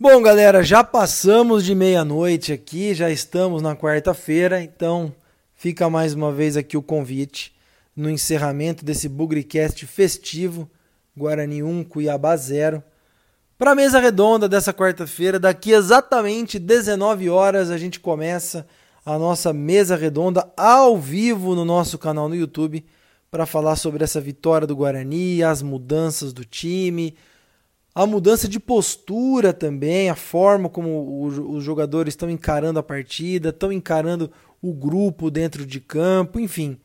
Bom, 0.00 0.20
galera, 0.20 0.64
já 0.64 0.82
passamos 0.82 1.64
de 1.64 1.76
meia-noite 1.76 2.52
aqui, 2.52 2.92
já 2.92 3.08
estamos 3.08 3.62
na 3.62 3.76
quarta-feira, 3.76 4.60
então 4.60 5.14
fica 5.54 5.88
mais 5.88 6.14
uma 6.14 6.32
vez 6.32 6.56
aqui 6.56 6.76
o 6.76 6.82
convite 6.82 7.56
no 7.98 8.08
encerramento 8.08 8.84
desse 8.84 9.08
Bugrecast 9.08 9.84
festivo 9.84 10.70
Guarani 11.16 11.64
1, 11.64 11.82
Cuiabá 11.82 12.36
0. 12.36 12.80
Para 13.58 13.72
a 13.72 13.74
mesa 13.74 13.98
redonda 13.98 14.48
dessa 14.48 14.72
quarta-feira, 14.72 15.36
daqui 15.40 15.72
exatamente 15.72 16.60
19 16.60 17.28
horas, 17.28 17.70
a 17.72 17.76
gente 17.76 17.98
começa 17.98 18.64
a 19.04 19.18
nossa 19.18 19.52
mesa 19.52 19.96
redonda 19.96 20.48
ao 20.56 20.96
vivo 20.96 21.56
no 21.56 21.64
nosso 21.64 21.98
canal 21.98 22.28
no 22.28 22.36
YouTube 22.36 22.86
para 23.32 23.46
falar 23.46 23.74
sobre 23.74 24.04
essa 24.04 24.20
vitória 24.20 24.64
do 24.64 24.76
Guarani, 24.76 25.42
as 25.42 25.60
mudanças 25.60 26.32
do 26.32 26.44
time, 26.44 27.16
a 27.92 28.06
mudança 28.06 28.46
de 28.46 28.60
postura 28.60 29.52
também, 29.52 30.08
a 30.08 30.14
forma 30.14 30.68
como 30.68 31.24
os 31.24 31.64
jogadores 31.64 32.12
estão 32.12 32.30
encarando 32.30 32.78
a 32.78 32.82
partida, 32.82 33.48
estão 33.48 33.72
encarando 33.72 34.30
o 34.62 34.72
grupo 34.72 35.32
dentro 35.32 35.66
de 35.66 35.80
campo, 35.80 36.38
enfim. 36.38 36.78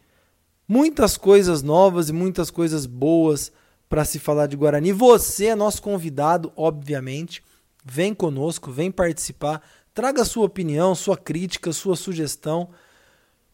Muitas 0.68 1.18
coisas 1.18 1.62
novas 1.62 2.10
e 2.10 2.14
muitas 2.14 2.50
coisas 2.50 2.86
boas 2.86 3.52
para 3.90 4.06
se 4.06 4.18
falar 4.18 4.48
de 4.48 4.56
Guarani. 4.56 4.92
Você 4.92 5.48
é 5.48 5.56
nosso 5.56 5.82
convidado, 5.82 6.52
obviamente. 6.56 7.44
Vem 7.86 8.14
conosco, 8.14 8.72
vem 8.72 8.90
participar, 8.90 9.62
traga 9.94 10.24
sua 10.24 10.46
opinião, 10.46 10.96
sua 10.96 11.18
crítica, 11.18 11.74
sua 11.74 11.96
sugestão. 11.98 12.70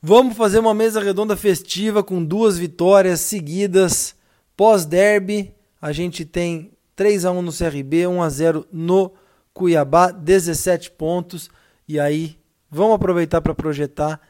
Vamos 0.01 0.37
fazer 0.37 0.59
uma 0.59 0.73
mesa 0.73 1.01
redonda 1.01 1.35
festiva 1.35 2.03
com 2.03 2.23
duas 2.23 2.57
vitórias 2.57 3.21
seguidas. 3.21 4.15
Pós-derby, 4.55 5.53
a 5.81 5.91
gente 5.91 6.23
tem 6.23 6.71
3 6.95 7.25
a 7.25 7.31
1 7.31 7.41
no 7.41 7.51
CRB, 7.51 8.07
1 8.07 8.21
a 8.21 8.29
0 8.29 8.67
no 8.71 9.11
Cuiabá, 9.51 10.11
17 10.11 10.91
pontos. 10.91 11.49
E 11.87 11.99
aí, 11.99 12.37
vamos 12.69 12.95
aproveitar 12.95 13.41
para 13.41 13.55
projetar 13.55 14.21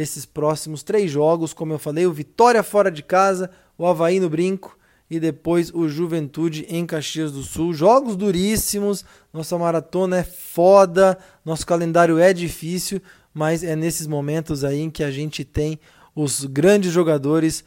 esses 0.00 0.26
próximos 0.26 0.82
três 0.82 1.10
jogos. 1.10 1.52
Como 1.52 1.72
eu 1.72 1.78
falei, 1.78 2.06
o 2.06 2.12
Vitória 2.12 2.62
fora 2.62 2.90
de 2.90 3.02
casa, 3.02 3.50
o 3.78 3.86
Havaí 3.86 4.20
no 4.20 4.28
Brinco 4.28 4.76
e 5.08 5.20
depois 5.20 5.72
o 5.72 5.88
Juventude 5.88 6.66
em 6.68 6.84
Caxias 6.84 7.32
do 7.32 7.42
Sul. 7.42 7.72
Jogos 7.72 8.16
duríssimos, 8.16 9.04
nossa 9.32 9.56
maratona 9.56 10.18
é 10.18 10.24
foda, 10.24 11.16
nosso 11.44 11.66
calendário 11.66 12.18
é 12.18 12.32
difícil, 12.32 13.00
mas 13.32 13.62
é 13.62 13.76
nesses 13.76 14.06
momentos 14.06 14.64
aí 14.64 14.80
em 14.80 14.90
que 14.90 15.04
a 15.04 15.10
gente 15.10 15.44
tem 15.44 15.78
os 16.14 16.44
grandes 16.44 16.92
jogadores 16.92 17.64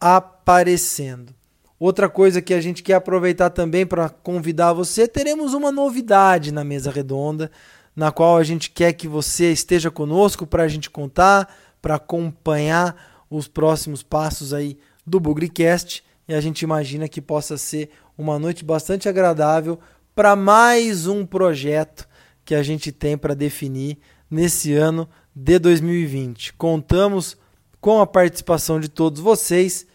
aparecendo. 0.00 1.34
Outra 1.78 2.08
coisa 2.08 2.40
que 2.40 2.54
a 2.54 2.60
gente 2.60 2.82
quer 2.82 2.94
aproveitar 2.94 3.50
também 3.50 3.84
para 3.84 4.08
convidar 4.08 4.72
você, 4.72 5.08
teremos 5.08 5.54
uma 5.54 5.72
novidade 5.72 6.52
na 6.52 6.62
mesa 6.62 6.90
redonda, 6.90 7.50
na 7.94 8.12
qual 8.12 8.36
a 8.36 8.44
gente 8.44 8.70
quer 8.70 8.92
que 8.92 9.08
você 9.08 9.52
esteja 9.52 9.90
conosco 9.90 10.46
para 10.46 10.62
a 10.62 10.68
gente 10.68 10.88
contar, 10.88 11.52
para 11.82 11.96
acompanhar 11.96 13.26
os 13.28 13.48
próximos 13.48 14.02
passos 14.02 14.54
aí 14.54 14.78
do 15.04 15.18
Bugricast 15.18 16.04
e 16.28 16.34
a 16.34 16.40
gente 16.40 16.62
imagina 16.62 17.08
que 17.08 17.20
possa 17.20 17.58
ser 17.58 17.90
uma 18.16 18.38
noite 18.38 18.64
bastante 18.64 19.08
agradável 19.08 19.78
para 20.14 20.36
mais 20.36 21.06
um 21.06 21.26
projeto 21.26 22.08
que 22.44 22.54
a 22.54 22.62
gente 22.62 22.92
tem 22.92 23.18
para 23.18 23.34
definir 23.34 23.98
nesse 24.30 24.72
ano 24.72 25.08
de 25.34 25.58
2020. 25.58 26.52
Contamos 26.54 27.36
com 27.80 28.00
a 28.00 28.06
participação 28.06 28.78
de 28.78 28.88
todos 28.88 29.20
vocês. 29.20 29.86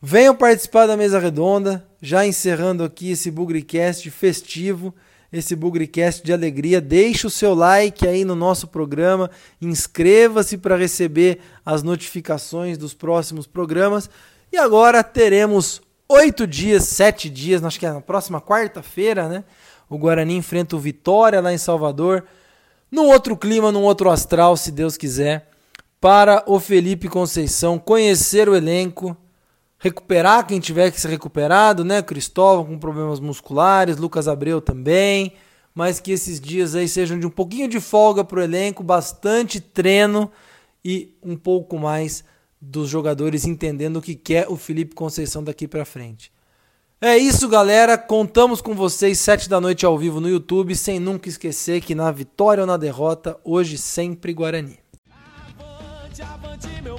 Venham 0.00 0.34
participar 0.34 0.86
da 0.86 0.96
mesa 0.96 1.18
redonda, 1.18 1.86
já 2.00 2.24
encerrando 2.24 2.84
aqui 2.84 3.10
esse 3.10 3.30
Bugricast 3.30 4.08
festivo, 4.10 4.94
esse 5.32 5.54
Bugricast 5.54 6.24
de 6.24 6.32
alegria. 6.32 6.80
Deixe 6.80 7.26
o 7.26 7.30
seu 7.30 7.54
like 7.54 8.06
aí 8.06 8.24
no 8.24 8.34
nosso 8.34 8.66
programa, 8.66 9.30
inscreva-se 9.60 10.58
para 10.58 10.76
receber 10.76 11.40
as 11.64 11.82
notificações 11.82 12.76
dos 12.76 12.94
próximos 12.94 13.46
programas 13.46 14.10
e 14.52 14.56
agora 14.56 15.04
teremos 15.04 15.80
oito 16.08 16.46
dias, 16.46 16.84
sete 16.84 17.30
dias, 17.30 17.64
acho 17.64 17.78
que 17.78 17.86
é 17.86 17.92
na 17.92 18.00
próxima 18.00 18.40
quarta-feira, 18.40 19.28
né? 19.28 19.44
O 19.88 19.96
Guarani 19.96 20.36
enfrenta 20.36 20.74
o 20.74 20.80
Vitória 20.80 21.40
lá 21.40 21.52
em 21.52 21.58
Salvador, 21.58 22.24
num 22.90 23.06
outro 23.06 23.36
clima, 23.36 23.70
num 23.70 23.82
outro 23.82 24.10
astral, 24.10 24.56
se 24.56 24.72
Deus 24.72 24.96
quiser, 24.96 25.48
para 26.00 26.42
o 26.46 26.58
Felipe 26.58 27.08
Conceição 27.08 27.78
conhecer 27.78 28.48
o 28.48 28.56
elenco, 28.56 29.16
recuperar 29.80 30.46
quem 30.46 30.60
tiver 30.60 30.90
que 30.92 31.00
ser 31.00 31.08
recuperado, 31.08 31.84
né? 31.84 32.02
Cristóvão 32.02 32.66
com 32.66 32.78
problemas 32.78 33.18
musculares, 33.18 33.96
Lucas 33.96 34.28
Abreu 34.28 34.60
também, 34.60 35.32
mas 35.74 35.98
que 35.98 36.12
esses 36.12 36.38
dias 36.38 36.74
aí 36.74 36.86
sejam 36.86 37.18
de 37.18 37.26
um 37.26 37.30
pouquinho 37.30 37.66
de 37.66 37.80
folga 37.80 38.22
para 38.22 38.38
o 38.38 38.42
elenco, 38.42 38.84
bastante 38.84 39.58
treino 39.58 40.30
e 40.84 41.16
um 41.22 41.34
pouco 41.34 41.78
mais 41.78 42.22
dos 42.60 42.90
jogadores 42.90 43.46
entendendo 43.46 43.96
o 43.96 44.02
que 44.02 44.14
quer 44.14 44.46
o 44.50 44.56
Felipe 44.56 44.94
Conceição 44.94 45.42
daqui 45.42 45.66
para 45.66 45.86
frente. 45.86 46.30
É 47.00 47.16
isso, 47.16 47.48
galera. 47.48 47.96
Contamos 47.96 48.60
com 48.60 48.74
vocês 48.74 49.18
sete 49.18 49.48
da 49.48 49.58
noite 49.58 49.86
ao 49.86 49.96
vivo 49.96 50.20
no 50.20 50.28
YouTube, 50.28 50.76
sem 50.76 51.00
nunca 51.00 51.30
esquecer 51.30 51.80
que 51.80 51.94
na 51.94 52.12
vitória 52.12 52.60
ou 52.60 52.66
na 52.66 52.76
derrota, 52.76 53.40
hoje 53.42 53.78
sempre 53.78 54.34
Guarani. 54.34 54.78
Avante, 55.58 56.20
avante, 56.20 56.82
meu 56.82 56.98